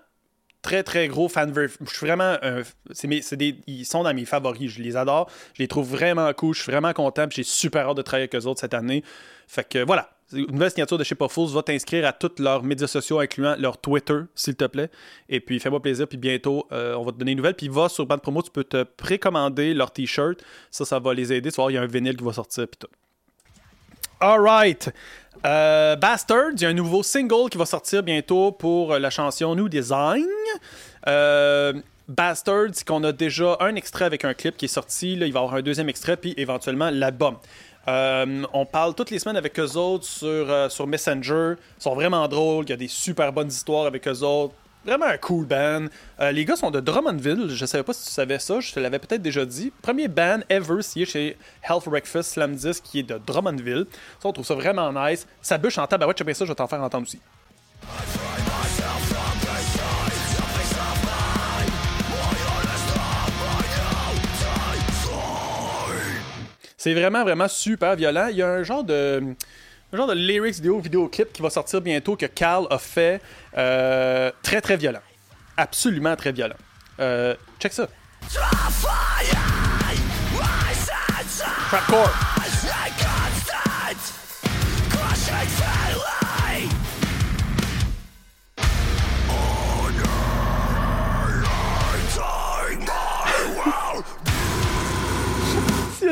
très, 0.63 0.83
très 0.83 1.09
gros 1.09 1.29
fan. 1.29 1.53
Je 1.55 1.69
suis 1.87 2.07
vraiment. 2.07 2.37
des, 3.05 3.57
ils 3.67 3.85
sont 3.85 4.03
dans 4.03 4.15
mes 4.15 4.25
favoris. 4.25 4.71
Je 4.71 4.83
les 4.83 4.97
adore. 4.97 5.31
Je 5.55 5.63
les 5.63 5.69
trouve 5.69 5.89
vraiment 5.89 6.33
cool. 6.33 6.55
Je 6.55 6.63
suis 6.63 6.73
vraiment 6.73 6.93
content. 6.93 7.27
J'ai 7.31 7.45
super 7.45 7.89
hâte 7.89 7.97
de 7.97 8.03
travailler 8.03 8.29
avec 8.33 8.35
eux 8.35 8.47
autres 8.49 8.61
cette 8.61 8.75
année. 8.75 9.05
Fait 9.47 9.69
que 9.69 9.85
voilà. 9.85 10.11
Une 10.33 10.47
nouvelle 10.53 10.71
signature 10.71 10.97
de 10.97 11.05
chez 11.05 11.17
Fools 11.29 11.51
va 11.51 11.63
t'inscrire 11.63 12.07
à 12.07 12.13
tous 12.13 12.41
leurs 12.41 12.63
médias 12.63 12.87
sociaux, 12.87 13.19
incluant 13.19 13.57
leur 13.59 13.79
Twitter, 13.79 14.21
s'il 14.35 14.55
te 14.55 14.65
plaît. 14.65 14.91
Et 15.29 15.41
puis, 15.41 15.59
fais-moi 15.59 15.81
plaisir. 15.83 16.07
Puis 16.07 16.19
bientôt, 16.19 16.67
euh, 16.73 16.95
on 16.95 17.05
va 17.05 17.13
te 17.13 17.19
donner 17.19 17.33
une 17.33 17.39
nouvelle. 17.39 17.55
Puis 17.55 17.69
va 17.69 17.89
sur 17.89 18.07
Band 18.07 18.19
Promo, 18.19 18.43
tu 18.43 18.51
peux 18.51 18.65
te 18.65 18.83
précommander 18.85 19.75
leur 19.75 19.93
t-shirt. 19.93 20.43
Ça, 20.71 20.85
ça 20.85 20.99
va 20.99 21.15
les 21.15 21.33
aider. 21.33 21.51
Tu 21.51 21.57
vois, 21.61 21.73
il 21.73 21.75
y 21.75 21.79
a 21.79 21.83
un 21.83 21.87
vinyle 21.87 22.17
qui 22.17 22.25
va 22.25 22.33
sortir. 22.33 22.69
Puis 22.69 22.79
tout. 22.79 22.89
Alright. 24.21 24.93
Euh, 25.47 25.97
Bastard, 25.97 26.51
il 26.53 26.61
y 26.61 26.67
a 26.67 26.69
un 26.69 26.75
nouveau 26.75 27.03
single 27.03 27.49
qui 27.51 27.57
va 27.57 27.65
sortir 27.65 28.03
bientôt 28.03 28.53
pour 28.53 28.99
la 28.99 29.11
chanson 29.11 29.55
New 29.55 29.69
Design. 29.69 30.27
Euh, 31.07 31.73
Bastard, 32.09 32.69
c'est 32.73 32.87
qu'on 32.87 33.03
a 33.05 33.13
déjà 33.13 33.57
un 33.61 33.77
extrait 33.77 34.05
avec 34.05 34.25
un 34.25 34.35
clip 34.35 34.57
qui 34.57 34.65
est 34.67 34.69
sorti. 34.69 35.17
Là, 35.17 35.27
il 35.27 35.33
va 35.33 35.41
y 35.41 35.43
avoir 35.43 35.59
un 35.59 35.63
deuxième 35.63 35.89
extrait, 35.89 36.17
puis 36.17 36.35
éventuellement 36.37 36.91
l'album. 36.91 37.37
Euh, 37.91 38.45
on 38.53 38.67
parle 38.67 38.95
toutes 38.95 39.11
les 39.11 39.19
semaines 39.19 39.37
avec 39.37 39.59
eux 39.59 39.77
autres 39.77 40.05
sur, 40.05 40.29
euh, 40.29 40.69
sur 40.69 40.87
Messenger. 40.87 41.55
Ils 41.79 41.83
sont 41.83 41.95
vraiment 41.95 42.29
drôles. 42.29 42.65
Il 42.67 42.71
y 42.71 42.73
a 42.73 42.77
des 42.77 42.89
super 42.89 43.33
bonnes 43.33 43.49
histoires 43.49 43.87
avec 43.87 44.07
eux 44.07 44.21
autres. 44.23 44.55
Vraiment 44.85 45.07
un 45.07 45.19
cool 45.19 45.45
band. 45.45 45.87
Euh, 46.21 46.31
les 46.31 46.45
gars 46.45 46.57
sont 46.57 46.71
de 46.71 46.81
Drummondville. 46.81 47.49
Je 47.51 47.67
savais 47.67 47.83
pas 47.83 47.93
si 47.93 48.07
tu 48.07 48.13
savais 48.13 48.39
ça. 48.39 48.61
Je 48.61 48.73
te 48.73 48.81
l'avais 48.81 48.99
peut-être 48.99 49.23
déjà 49.23 49.45
dit. 49.45 49.73
Premier 49.83 50.09
band 50.09 50.41
ever 50.49 50.83
signé 50.83 51.05
chez 51.05 51.37
Health 51.69 51.89
Breakfast 51.89 52.33
Slam 52.33 52.55
10 52.55 52.81
qui 52.81 53.01
est 53.01 53.03
de 53.03 53.19
Drummondville. 53.19 53.87
Ça, 54.23 54.29
on 54.29 54.33
trouve 54.33 54.47
ça 54.47 54.55
vraiment 54.55 54.93
nice. 54.93 55.27
Ça 55.43 55.59
bûche 55.59 55.79
en 55.79 55.87
tabarouette. 55.87 56.19
Je 56.19 56.25
sais 56.25 56.35
ça, 56.35 56.45
je 56.45 56.51
vais 56.51 56.55
t'en 56.55 56.69
faire 56.69 56.83
entendre 56.83 57.07
aussi. 57.07 57.21
C'est 66.83 66.95
vraiment, 66.95 67.25
vraiment 67.25 67.47
super 67.47 67.95
violent. 67.95 68.29
Il 68.31 68.37
y 68.39 68.43
a 68.43 68.49
un 68.49 68.63
genre 68.63 68.83
de 68.83 69.23
un 69.93 69.97
genre 69.99 70.07
de 70.07 70.15
lyrics 70.15 70.55
vidéo, 70.55 70.79
vidéoclip 70.79 71.31
qui 71.31 71.43
va 71.43 71.51
sortir 71.51 71.83
bientôt 71.83 72.17
que 72.17 72.25
Carl 72.25 72.67
a 72.71 72.79
fait. 72.79 73.21
Euh, 73.59 74.33
très, 74.43 74.63
très 74.63 74.79
violent. 74.79 75.03
Absolument 75.59 76.17
très 76.17 76.33
violent. 76.33 76.57
Euh, 76.99 77.35
check 77.59 77.75
ça. 77.75 77.87
Crapcore. 81.69 82.30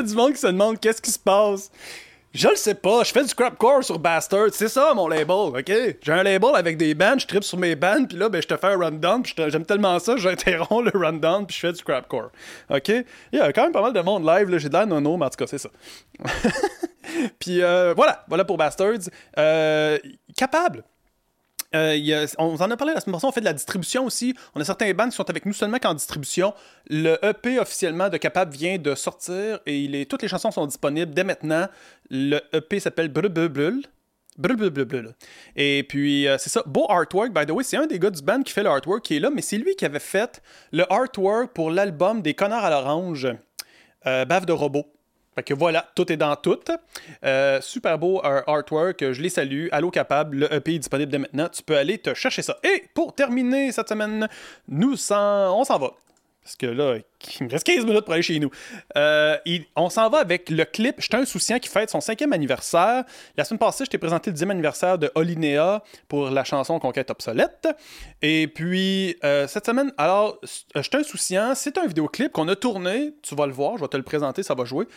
Du 0.02 0.14
monde 0.14 0.32
qui 0.32 0.40
se 0.40 0.46
demande 0.46 0.78
qu'est-ce 0.80 1.02
qui 1.02 1.10
se 1.10 1.18
passe, 1.18 1.70
je 2.34 2.48
le 2.48 2.56
sais 2.56 2.74
pas, 2.74 3.04
je 3.04 3.12
fais 3.12 3.24
du 3.24 3.34
crapcore 3.34 3.82
sur 3.82 3.98
Bastard, 3.98 4.48
c'est 4.52 4.68
ça 4.68 4.92
mon 4.94 5.08
label, 5.08 5.30
ok? 5.30 5.72
J'ai 6.02 6.12
un 6.12 6.22
label 6.22 6.50
avec 6.54 6.76
des 6.76 6.94
bands, 6.94 7.18
je 7.18 7.26
tripe 7.26 7.42
sur 7.42 7.58
mes 7.58 7.74
bands, 7.74 8.04
puis 8.04 8.18
là, 8.18 8.28
ben, 8.28 8.42
je 8.42 8.46
te 8.46 8.56
fais 8.56 8.66
un 8.66 8.78
rundown, 8.78 9.22
puis 9.22 9.34
j'aime 9.48 9.64
tellement 9.64 9.98
ça, 9.98 10.16
j'interromps 10.18 10.92
le 10.92 10.98
rundown, 10.98 11.46
puis 11.46 11.56
je 11.56 11.60
fais 11.60 11.72
du 11.72 11.82
crapcore, 11.82 12.30
ok? 12.70 12.88
Il 12.88 13.38
y 13.38 13.40
a 13.40 13.52
quand 13.52 13.62
même 13.62 13.72
pas 13.72 13.82
mal 13.82 13.92
de 13.92 14.00
monde 14.00 14.26
live, 14.26 14.50
là, 14.50 14.58
j'ai 14.58 14.68
de 14.68 14.74
l'air 14.74 14.86
nono, 14.86 15.16
mais 15.16 15.26
en 15.26 15.30
tout 15.30 15.36
cas, 15.36 15.46
c'est 15.46 15.58
ça. 15.58 15.70
puis 17.38 17.62
euh, 17.62 17.94
voilà, 17.96 18.24
voilà 18.28 18.44
pour 18.44 18.58
Bastards. 18.58 19.08
Euh, 19.38 19.98
capable, 20.36 20.84
euh, 21.74 22.26
on 22.38 22.56
en 22.56 22.70
a 22.70 22.76
parlé 22.76 22.94
la 22.94 23.00
semaine 23.00 23.14
passée, 23.14 23.26
on 23.26 23.32
fait 23.32 23.40
de 23.40 23.44
la 23.44 23.52
distribution 23.52 24.04
aussi. 24.04 24.34
On 24.54 24.60
a 24.60 24.64
certains 24.64 24.92
bands 24.94 25.08
qui 25.08 25.16
sont 25.16 25.28
avec 25.28 25.44
nous 25.44 25.52
seulement 25.52 25.78
qu'en 25.78 25.94
distribution. 25.94 26.54
Le 26.88 27.18
EP 27.24 27.58
officiellement 27.58 28.08
de 28.08 28.16
Capable 28.16 28.54
vient 28.54 28.78
de 28.78 28.94
sortir 28.94 29.60
et 29.66 30.06
toutes 30.08 30.22
les 30.22 30.28
chansons 30.28 30.50
sont 30.50 30.66
disponibles 30.66 31.12
dès 31.12 31.24
maintenant. 31.24 31.68
Le 32.10 32.40
EP 32.52 32.80
s'appelle 32.80 33.08
Brulbulbul. 33.08 33.82
Brulbulbul. 34.38 35.14
Et 35.56 35.84
puis, 35.88 36.28
euh, 36.28 36.38
c'est 36.38 36.48
ça. 36.48 36.62
Beau 36.64 36.86
artwork, 36.88 37.32
by 37.32 37.44
the 37.44 37.50
way. 37.50 37.64
C'est 37.64 37.76
un 37.76 37.86
des 37.86 37.98
gars 37.98 38.10
du 38.10 38.22
band 38.22 38.42
qui 38.42 38.52
fait 38.52 38.62
le 38.62 38.70
artwork 38.70 39.04
qui 39.04 39.16
est 39.16 39.20
là, 39.20 39.30
mais 39.34 39.42
c'est 39.42 39.58
lui 39.58 39.74
qui 39.74 39.84
avait 39.84 39.98
fait 39.98 40.40
le 40.72 40.90
artwork 40.90 41.52
pour 41.52 41.70
l'album 41.70 42.22
des 42.22 42.34
Connards 42.34 42.64
à 42.64 42.70
l'Orange, 42.70 43.28
euh, 44.06 44.24
Bave 44.24 44.46
de 44.46 44.52
robot. 44.52 44.86
Fait 45.38 45.44
que 45.44 45.54
voilà, 45.54 45.86
tout 45.94 46.10
est 46.12 46.16
dans 46.16 46.34
tout. 46.34 46.58
Euh, 47.24 47.60
super 47.60 47.96
beau 47.96 48.20
artwork, 48.24 49.12
je 49.12 49.22
les 49.22 49.28
salue. 49.28 49.68
Allo 49.70 49.88
Capable, 49.88 50.38
le 50.38 50.52
EP 50.52 50.74
est 50.74 50.78
disponible 50.80 51.12
dès 51.12 51.18
maintenant. 51.18 51.48
Tu 51.48 51.62
peux 51.62 51.76
aller 51.76 51.96
te 51.96 52.12
chercher 52.12 52.42
ça. 52.42 52.58
Et 52.64 52.86
pour 52.92 53.14
terminer 53.14 53.70
cette 53.70 53.88
semaine, 53.88 54.28
nous 54.66 54.94
on 55.12 55.64
s'en 55.64 55.78
va. 55.78 55.92
Parce 56.42 56.56
que 56.56 56.66
là, 56.66 56.96
il 57.38 57.46
me 57.46 57.50
reste 57.52 57.64
15 57.64 57.84
minutes 57.84 58.00
pour 58.00 58.14
aller 58.14 58.22
chez 58.22 58.40
nous. 58.40 58.50
Euh, 58.96 59.36
on 59.76 59.90
s'en 59.90 60.10
va 60.10 60.18
avec 60.18 60.50
le 60.50 60.64
clip 60.64 60.96
J'étais 60.98 61.18
un 61.18 61.24
souciant 61.24 61.60
qui 61.60 61.68
fête 61.68 61.88
son 61.90 62.00
cinquième 62.00 62.32
anniversaire. 62.32 63.04
La 63.36 63.44
semaine 63.44 63.60
passée, 63.60 63.84
je 63.84 63.90
t'ai 63.90 63.98
présenté 63.98 64.30
le 64.30 64.32
dixième 64.32 64.50
anniversaire 64.50 64.98
de 64.98 65.12
Olinéa 65.14 65.84
pour 66.08 66.30
la 66.30 66.42
chanson 66.42 66.80
Conquête 66.80 67.12
obsolète. 67.12 67.68
Et 68.22 68.48
puis, 68.48 69.16
euh, 69.22 69.46
cette 69.46 69.66
semaine, 69.66 69.92
alors, 69.98 70.40
J'étais 70.74 70.96
un 70.96 71.04
souciant, 71.04 71.52
c'est 71.54 71.78
un 71.78 71.86
vidéoclip 71.86 72.32
qu'on 72.32 72.48
a 72.48 72.56
tourné. 72.56 73.12
Tu 73.22 73.36
vas 73.36 73.46
le 73.46 73.52
voir, 73.52 73.76
je 73.76 73.82
vais 73.82 73.88
te 73.88 73.96
le 73.96 74.02
présenter, 74.02 74.42
ça 74.42 74.54
va 74.54 74.64
jouer. 74.64 74.88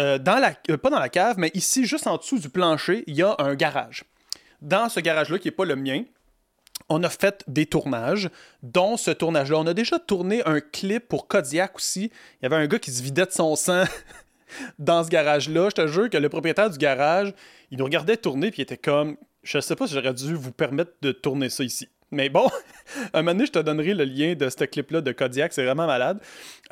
Euh, 0.00 0.18
la, 0.24 0.54
euh, 0.70 0.76
pas 0.78 0.90
dans 0.90 0.98
la 0.98 1.08
cave, 1.08 1.36
mais 1.38 1.50
ici, 1.54 1.84
juste 1.84 2.06
en 2.06 2.16
dessous 2.16 2.38
du 2.38 2.48
plancher, 2.48 3.04
il 3.06 3.14
y 3.14 3.22
a 3.22 3.34
un 3.38 3.54
garage. 3.54 4.04
dans 4.62 4.88
ce 4.88 5.00
garage-là 5.00 5.38
qui 5.38 5.48
n'est 5.48 5.52
pas 5.52 5.64
le 5.64 5.76
mien, 5.76 6.04
on 6.90 7.02
a 7.02 7.08
fait 7.08 7.44
des 7.46 7.66
tournages, 7.66 8.28
dont 8.62 8.96
ce 8.96 9.10
tournage-là. 9.10 9.58
On 9.58 9.66
a 9.66 9.74
déjà 9.74 9.98
tourné 9.98 10.42
un 10.44 10.60
clip 10.60 11.08
pour 11.08 11.28
Kodiak 11.28 11.76
aussi. 11.76 12.10
Il 12.40 12.42
y 12.42 12.46
avait 12.46 12.56
un 12.56 12.66
gars 12.66 12.78
qui 12.78 12.90
se 12.90 13.02
vidait 13.02 13.26
de 13.26 13.30
son 13.30 13.56
sang 13.56 13.84
dans 14.78 15.04
ce 15.04 15.08
garage-là. 15.08 15.68
Je 15.70 15.82
te 15.82 15.86
jure 15.86 16.10
que 16.10 16.18
le 16.18 16.28
propriétaire 16.28 16.68
du 16.68 16.78
garage, 16.78 17.32
il 17.70 17.78
nous 17.78 17.84
regardait 17.84 18.16
tourner, 18.16 18.50
puis 18.50 18.60
il 18.60 18.62
était 18.62 18.76
comme 18.76 19.16
Je 19.42 19.60
sais 19.60 19.76
pas 19.76 19.86
si 19.86 19.94
j'aurais 19.94 20.14
dû 20.14 20.34
vous 20.34 20.52
permettre 20.52 20.92
de 21.00 21.12
tourner 21.12 21.48
ça 21.48 21.62
ici. 21.62 21.88
Mais 22.10 22.28
bon, 22.28 22.50
un 23.12 23.22
moment 23.22 23.32
donné, 23.32 23.46
je 23.46 23.52
te 23.52 23.58
donnerai 23.58 23.94
le 23.94 24.04
lien 24.04 24.34
de 24.34 24.48
ce 24.48 24.64
clip-là 24.64 25.00
de 25.00 25.12
Kodiak, 25.12 25.52
c'est 25.52 25.64
vraiment 25.64 25.86
malade. 25.86 26.18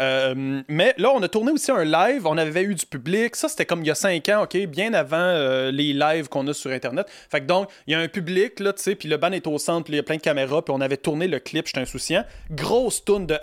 Euh, 0.00 0.62
mais 0.68 0.94
là, 0.98 1.11
on 1.14 1.22
a 1.22 1.28
tourné 1.28 1.50
aussi 1.50 1.70
un 1.70 1.85
live, 1.85 2.26
on 2.26 2.38
avait 2.38 2.62
eu 2.62 2.74
du 2.74 2.87
public. 2.87 3.35
Ça, 3.37 3.48
c'était 3.48 3.66
comme 3.66 3.81
il 3.81 3.88
y 3.88 3.90
a 3.90 3.94
5 3.94 4.28
ans, 4.28 4.42
OK, 4.42 4.57
bien 4.66 4.94
avant 4.94 5.16
euh, 5.16 5.70
les 5.70 5.92
lives 5.92 6.28
qu'on 6.28 6.46
a 6.46 6.52
sur 6.52 6.70
Internet. 6.70 7.07
Fait 7.31 7.40
que 7.40 7.46
donc, 7.46 7.68
il 7.87 7.92
y 7.92 7.94
a 7.94 7.98
un 7.98 8.09
public, 8.09 8.61
là, 8.61 8.72
tu 8.72 8.83
sais, 8.83 8.94
puis 8.94 9.09
le 9.09 9.16
band 9.16 9.33
est 9.33 9.46
au 9.46 9.59
centre, 9.59 9.90
il 9.90 9.96
y 9.96 9.98
a 9.98 10.02
plein 10.02 10.16
de 10.16 10.22
caméras, 10.22 10.62
puis 10.62 10.74
on 10.76 10.81
avait 10.81 10.96
tourné 10.96 11.26
le 11.26 11.40
clip, 11.40 11.66
j'étais 11.66 11.81
insouciant. 11.81 12.24
Grosse 12.50 13.04
tune 13.04 13.26
de. 13.26 13.38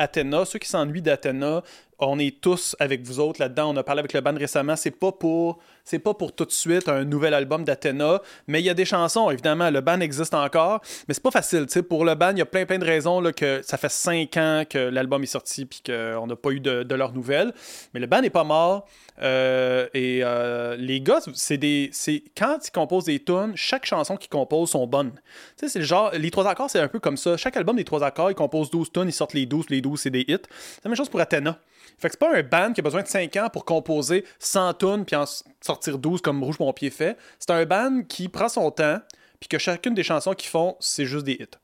Ceux 0.45 0.59
qui 0.59 0.69
s'ennuient 0.69 1.01
d'Athena, 1.01 1.63
on 1.99 2.19
est 2.19 2.41
tous 2.41 2.75
avec 2.79 3.03
vous 3.03 3.19
autres 3.19 3.39
là-dedans. 3.41 3.73
On 3.73 3.77
a 3.77 3.83
parlé 3.83 3.99
avec 3.99 4.13
le 4.13 4.21
band 4.21 4.35
récemment. 4.35 4.75
C'est 4.75 4.91
pas 4.91 5.11
pour 5.11 5.59
c'est 5.83 5.99
pas 5.99 6.13
pour 6.13 6.33
tout 6.33 6.45
de 6.45 6.51
suite 6.51 6.89
un 6.89 7.03
nouvel 7.05 7.33
album 7.33 7.63
d'Athena, 7.63 8.21
mais 8.47 8.59
il 8.59 8.65
y 8.65 8.69
a 8.69 8.73
des 8.73 8.85
chansons 8.85 9.29
évidemment. 9.29 9.69
Le 9.69 9.81
band 9.81 9.99
existe 9.99 10.33
encore, 10.33 10.81
mais 11.07 11.13
c'est 11.13 11.23
pas 11.23 11.31
facile. 11.31 11.67
pour 11.87 12.05
le 12.05 12.15
band, 12.15 12.31
il 12.31 12.39
y 12.39 12.41
a 12.41 12.45
plein 12.45 12.65
plein 12.65 12.79
de 12.79 12.85
raisons 12.85 13.21
que 13.35 13.61
ça 13.63 13.77
fait 13.77 13.91
cinq 13.91 14.37
ans 14.37 14.63
que 14.69 14.77
l'album 14.77 15.23
est 15.23 15.27
sorti 15.27 15.65
puis 15.65 15.81
qu'on 15.85 16.27
n'a 16.27 16.35
pas 16.35 16.49
eu 16.49 16.59
de, 16.59 16.83
de 16.83 16.95
leurs 16.95 17.13
nouvelles. 17.13 17.53
Mais 17.93 17.99
le 17.99 18.07
band 18.07 18.21
n'est 18.21 18.29
pas 18.29 18.43
mort. 18.43 18.87
Euh, 19.21 19.87
et 19.93 20.19
euh, 20.23 20.75
les 20.75 21.01
gars, 21.01 21.19
c'est 21.33 21.57
des. 21.57 21.89
C'est, 21.93 22.23
quand 22.37 22.57
ils 22.67 22.71
composent 22.71 23.05
des 23.05 23.23
tunes, 23.23 23.53
chaque 23.55 23.85
chanson 23.85 24.17
qu'ils 24.17 24.29
composent 24.29 24.71
sont 24.71 24.87
bonnes. 24.87 25.13
C'est 25.55 25.73
le 25.75 25.85
genre. 25.85 26.11
Les 26.13 26.31
trois 26.31 26.47
accords, 26.47 26.69
c'est 26.69 26.79
un 26.79 26.87
peu 26.87 26.99
comme 26.99 27.17
ça. 27.17 27.37
Chaque 27.37 27.55
album 27.55 27.77
des 27.77 27.85
trois 27.85 28.03
accords, 28.03 28.31
ils 28.31 28.35
composent 28.35 28.69
12 28.69 28.91
tunes, 28.91 29.07
ils 29.07 29.13
sortent 29.13 29.33
les 29.33 29.45
12, 29.45 29.69
les 29.69 29.81
12, 29.81 29.99
c'est 29.99 30.09
des 30.09 30.25
hits. 30.27 30.37
C'est 30.49 30.83
la 30.83 30.89
même 30.89 30.97
chose 30.97 31.09
pour 31.09 31.19
Athena. 31.19 31.57
Fait 31.97 32.09
que 32.09 32.13
c'est 32.13 32.19
pas 32.19 32.35
un 32.35 32.43
band 32.43 32.73
qui 32.73 32.81
a 32.81 32.83
besoin 32.83 33.03
de 33.03 33.07
5 33.07 33.35
ans 33.37 33.49
pour 33.51 33.65
composer 33.65 34.25
100 34.39 34.73
tunes 34.75 35.05
puis 35.05 35.15
en 35.15 35.25
sortir 35.61 35.97
12 35.97 36.21
comme 36.21 36.43
Rouge 36.43 36.59
Mon 36.59 36.73
fait. 36.73 37.17
C'est 37.39 37.51
un 37.51 37.65
band 37.65 38.01
qui 38.07 38.29
prend 38.29 38.49
son 38.49 38.71
temps 38.71 38.99
puis 39.39 39.47
que 39.47 39.57
chacune 39.57 39.93
des 39.93 40.03
chansons 40.03 40.33
qu'ils 40.33 40.49
font, 40.49 40.75
c'est 40.79 41.05
juste 41.05 41.25
des 41.25 41.33
hits. 41.33 41.57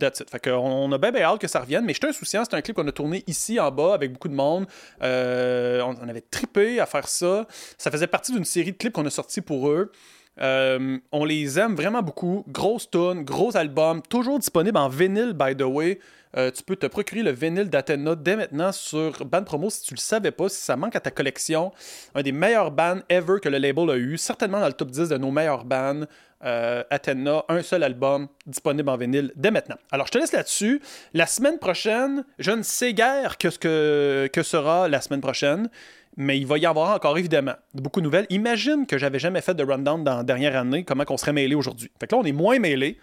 That's 0.00 0.20
it. 0.20 0.28
Fait 0.28 0.40
qu'on 0.40 0.90
a 0.90 0.98
bien, 0.98 1.14
hâte 1.22 1.40
que 1.40 1.46
ça 1.46 1.60
revienne. 1.60 1.84
Mais 1.84 1.94
j'étais 1.94 2.08
insouciant. 2.08 2.42
C'est 2.44 2.54
un 2.54 2.62
clip 2.62 2.74
qu'on 2.74 2.86
a 2.88 2.92
tourné 2.92 3.22
ici 3.26 3.60
en 3.60 3.70
bas 3.70 3.94
avec 3.94 4.12
beaucoup 4.12 4.28
de 4.28 4.34
monde. 4.34 4.66
Euh, 5.02 5.80
on, 5.82 6.08
avait 6.08 6.20
trippé 6.20 6.80
à 6.80 6.86
faire 6.86 7.06
ça. 7.06 7.46
Ça 7.78 7.90
faisait 7.90 8.08
partie 8.08 8.32
d'une 8.32 8.44
série 8.44 8.72
de 8.72 8.76
clips 8.76 8.92
qu'on 8.92 9.06
a 9.06 9.10
sorti 9.10 9.40
pour 9.40 9.68
eux. 9.68 9.92
Euh, 10.40 10.98
on 11.12 11.24
les 11.24 11.60
aime 11.60 11.76
vraiment 11.76 12.02
beaucoup. 12.02 12.44
Grosse 12.48 12.90
tune, 12.90 13.22
gros 13.22 13.56
album, 13.56 14.02
toujours 14.02 14.40
disponible 14.40 14.78
en 14.78 14.88
vinyle, 14.88 15.32
by 15.32 15.56
the 15.56 15.62
way. 15.62 16.00
Euh, 16.36 16.50
tu 16.50 16.62
peux 16.62 16.76
te 16.76 16.86
procurer 16.86 17.22
le 17.22 17.30
vinyle 17.30 17.70
d'Athena 17.70 18.14
dès 18.14 18.36
maintenant 18.36 18.72
sur 18.72 19.24
Band 19.24 19.44
Promo 19.44 19.70
si 19.70 19.82
tu 19.82 19.94
le 19.94 20.00
savais 20.00 20.30
pas, 20.30 20.48
si 20.48 20.60
ça 20.60 20.76
manque 20.76 20.96
à 20.96 21.00
ta 21.00 21.10
collection. 21.10 21.72
Un 22.14 22.22
des 22.22 22.32
meilleurs 22.32 22.70
bands 22.70 23.00
ever 23.08 23.36
que 23.40 23.48
le 23.48 23.58
label 23.58 23.90
a 23.90 23.96
eu, 23.96 24.18
certainement 24.18 24.60
dans 24.60 24.66
le 24.66 24.72
top 24.72 24.90
10 24.90 25.08
de 25.10 25.16
nos 25.16 25.30
meilleurs 25.30 25.64
bands. 25.64 26.02
Euh, 26.44 26.82
Athena, 26.90 27.44
un 27.48 27.62
seul 27.62 27.82
album 27.82 28.28
disponible 28.46 28.90
en 28.90 28.96
vinyle 28.96 29.32
dès 29.34 29.50
maintenant. 29.50 29.76
Alors 29.90 30.06
je 30.06 30.12
te 30.12 30.18
laisse 30.18 30.32
là-dessus. 30.32 30.82
La 31.14 31.26
semaine 31.26 31.58
prochaine, 31.58 32.24
je 32.38 32.50
ne 32.50 32.62
sais 32.62 32.92
guère 32.92 33.38
que 33.38 33.48
ce 33.48 33.58
que, 33.58 34.28
que 34.30 34.42
sera 34.42 34.88
la 34.88 35.00
semaine 35.00 35.22
prochaine 35.22 35.70
mais 36.16 36.38
il 36.38 36.46
va 36.46 36.58
y 36.58 36.66
avoir 36.66 36.94
encore 36.94 37.18
évidemment 37.18 37.54
beaucoup 37.74 38.00
de 38.00 38.04
nouvelles. 38.04 38.26
Imagine 38.30 38.86
que 38.86 38.98
j'avais 38.98 39.18
jamais 39.18 39.40
fait 39.40 39.54
de 39.54 39.64
rundown 39.64 40.04
dans 40.04 40.18
la 40.18 40.22
dernière 40.22 40.56
année, 40.56 40.84
comment 40.84 41.04
on 41.08 41.16
serait 41.16 41.32
mêlé 41.32 41.54
aujourd'hui. 41.54 41.90
Fait 41.98 42.06
que 42.06 42.14
là, 42.14 42.20
on 42.20 42.24
est 42.24 42.32
moins 42.32 42.58
mêlé. 42.58 42.98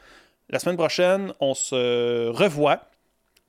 La 0.50 0.60
semaine 0.60 0.78
prochaine, 0.78 1.34
on 1.40 1.54
se 1.54 2.30
revoit. 2.30 2.91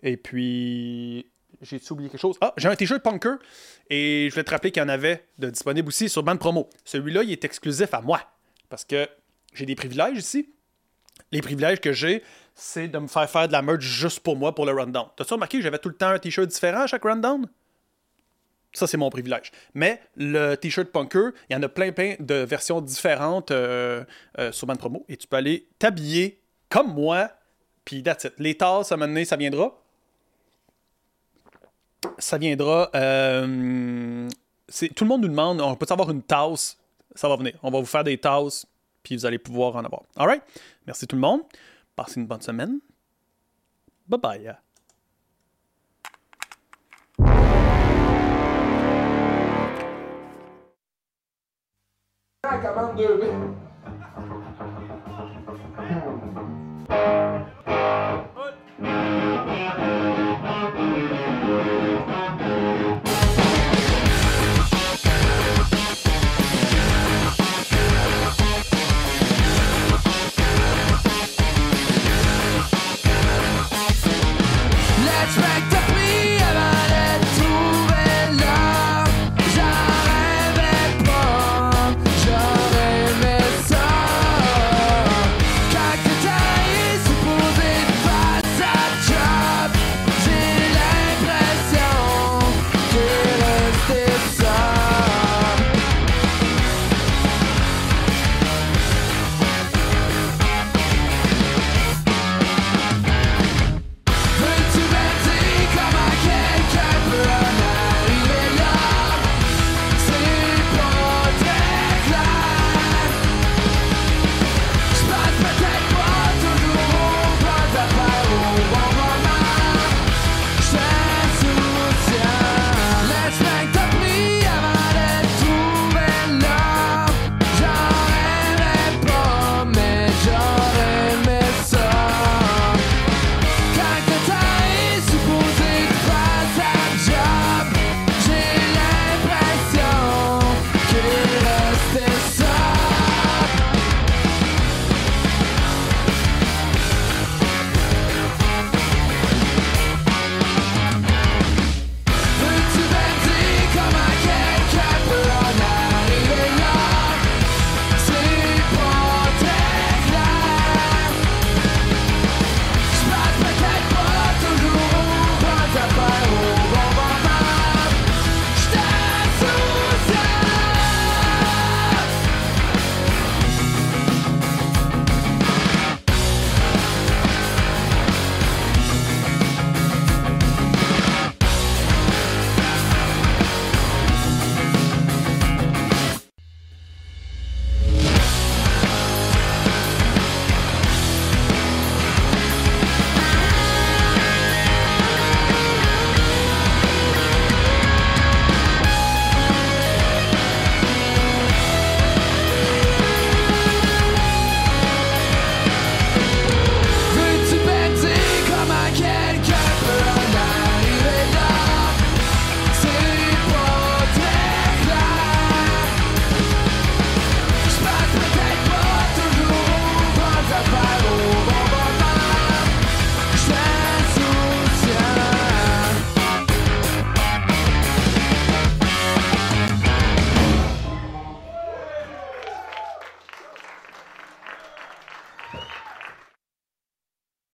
Et 0.03 0.17
puis, 0.17 1.31
j'ai 1.61 1.81
oublié 1.91 2.11
quelque 2.11 2.21
chose? 2.21 2.37
Ah, 2.41 2.53
j'ai 2.57 2.69
un 2.69 2.75
t-shirt 2.75 3.03
Punker. 3.03 3.37
Et 3.89 4.29
je 4.31 4.35
vais 4.35 4.45
te 4.45 4.51
rappeler 4.51 4.71
qu'il 4.71 4.83
y 4.83 4.85
en 4.85 4.89
avait 4.89 5.27
de 5.39 5.51
disponible 5.51 5.89
aussi 5.89 6.09
sur 6.09 6.23
Band 6.23 6.37
Promo. 6.37 6.69
Celui-là, 6.85 7.23
il 7.23 7.31
est 7.31 7.45
exclusif 7.45 7.95
à 7.95 8.01
moi. 8.01 8.21
Parce 8.69 8.85
que 8.85 9.09
j'ai 9.53 9.67
des 9.67 9.75
privilèges 9.75 10.19
ici. 10.19 10.51
Les 11.31 11.41
privilèges 11.41 11.81
que 11.81 11.93
j'ai, 11.93 12.23
c'est 12.55 12.89
de 12.89 12.99
me 12.99 13.07
faire 13.07 13.29
faire 13.29 13.47
de 13.47 13.53
la 13.53 13.63
merch 13.63 13.83
juste 13.83 14.21
pour 14.21 14.37
moi 14.37 14.55
pour 14.55 14.67
le 14.67 14.73
rundown. 14.73 15.07
T'as-tu 15.17 15.35
remarqué 15.35 15.59
que 15.59 15.63
j'avais 15.63 15.79
tout 15.79 15.89
le 15.89 15.95
temps 15.95 16.09
un 16.09 16.19
t-shirt 16.19 16.49
différent 16.49 16.83
à 16.83 16.87
chaque 16.87 17.05
rundown? 17.05 17.47
Ça, 18.73 18.87
c'est 18.87 18.97
mon 18.97 19.11
privilège. 19.11 19.53
Mais 19.75 20.01
le 20.17 20.55
t-shirt 20.55 20.89
Punker, 20.89 21.31
il 21.49 21.53
y 21.53 21.57
en 21.57 21.63
a 21.63 21.69
plein, 21.69 21.93
plein 21.93 22.17
de 22.19 22.37
versions 22.37 22.81
différentes 22.81 23.51
euh, 23.51 24.05
euh, 24.39 24.51
sur 24.53 24.67
Band 24.67 24.77
Promo. 24.77 25.05
Et 25.09 25.17
tu 25.17 25.27
peux 25.27 25.37
aller 25.37 25.69
t'habiller 25.79 26.41
comme 26.71 26.93
moi. 26.95 27.31
Puis 27.85 28.03
that's 28.03 28.25
it. 28.25 28.35
Les 28.39 28.57
tasses, 28.57 28.91
à 28.91 28.95
un 28.95 28.99
donné, 28.99 29.25
ça 29.27 29.37
viendra 29.37 29.82
ça 32.19 32.39
viendra. 32.39 32.91
Euh, 32.95 34.29
tout 34.97 35.05
le 35.05 35.09
monde 35.09 35.23
nous 35.23 35.29
demande 35.29 35.61
on 35.61 35.75
peut 35.77 35.87
avoir 35.91 36.11
une 36.11 36.23
tasse? 36.23 36.79
Ça 37.15 37.29
va 37.29 37.37
venir. 37.37 37.55
On 37.63 37.71
va 37.71 37.79
vous 37.79 37.87
faire 37.87 38.05
des 38.05 38.17
tasses, 38.19 38.67
puis 39.03 39.17
vous 39.17 39.27
allez 39.27 39.39
pouvoir 39.39 39.77
en 39.77 39.85
avoir. 39.85 40.03
Alright? 40.17 40.43
Merci 40.87 41.07
tout 41.07 41.17
le 41.17 41.23
monde. 41.23 41.43
Passez 41.95 42.21
une 42.21 42.27
bonne 42.27 42.41
semaine. 42.41 42.79
Bye 44.09 44.21
bye. 44.21 44.57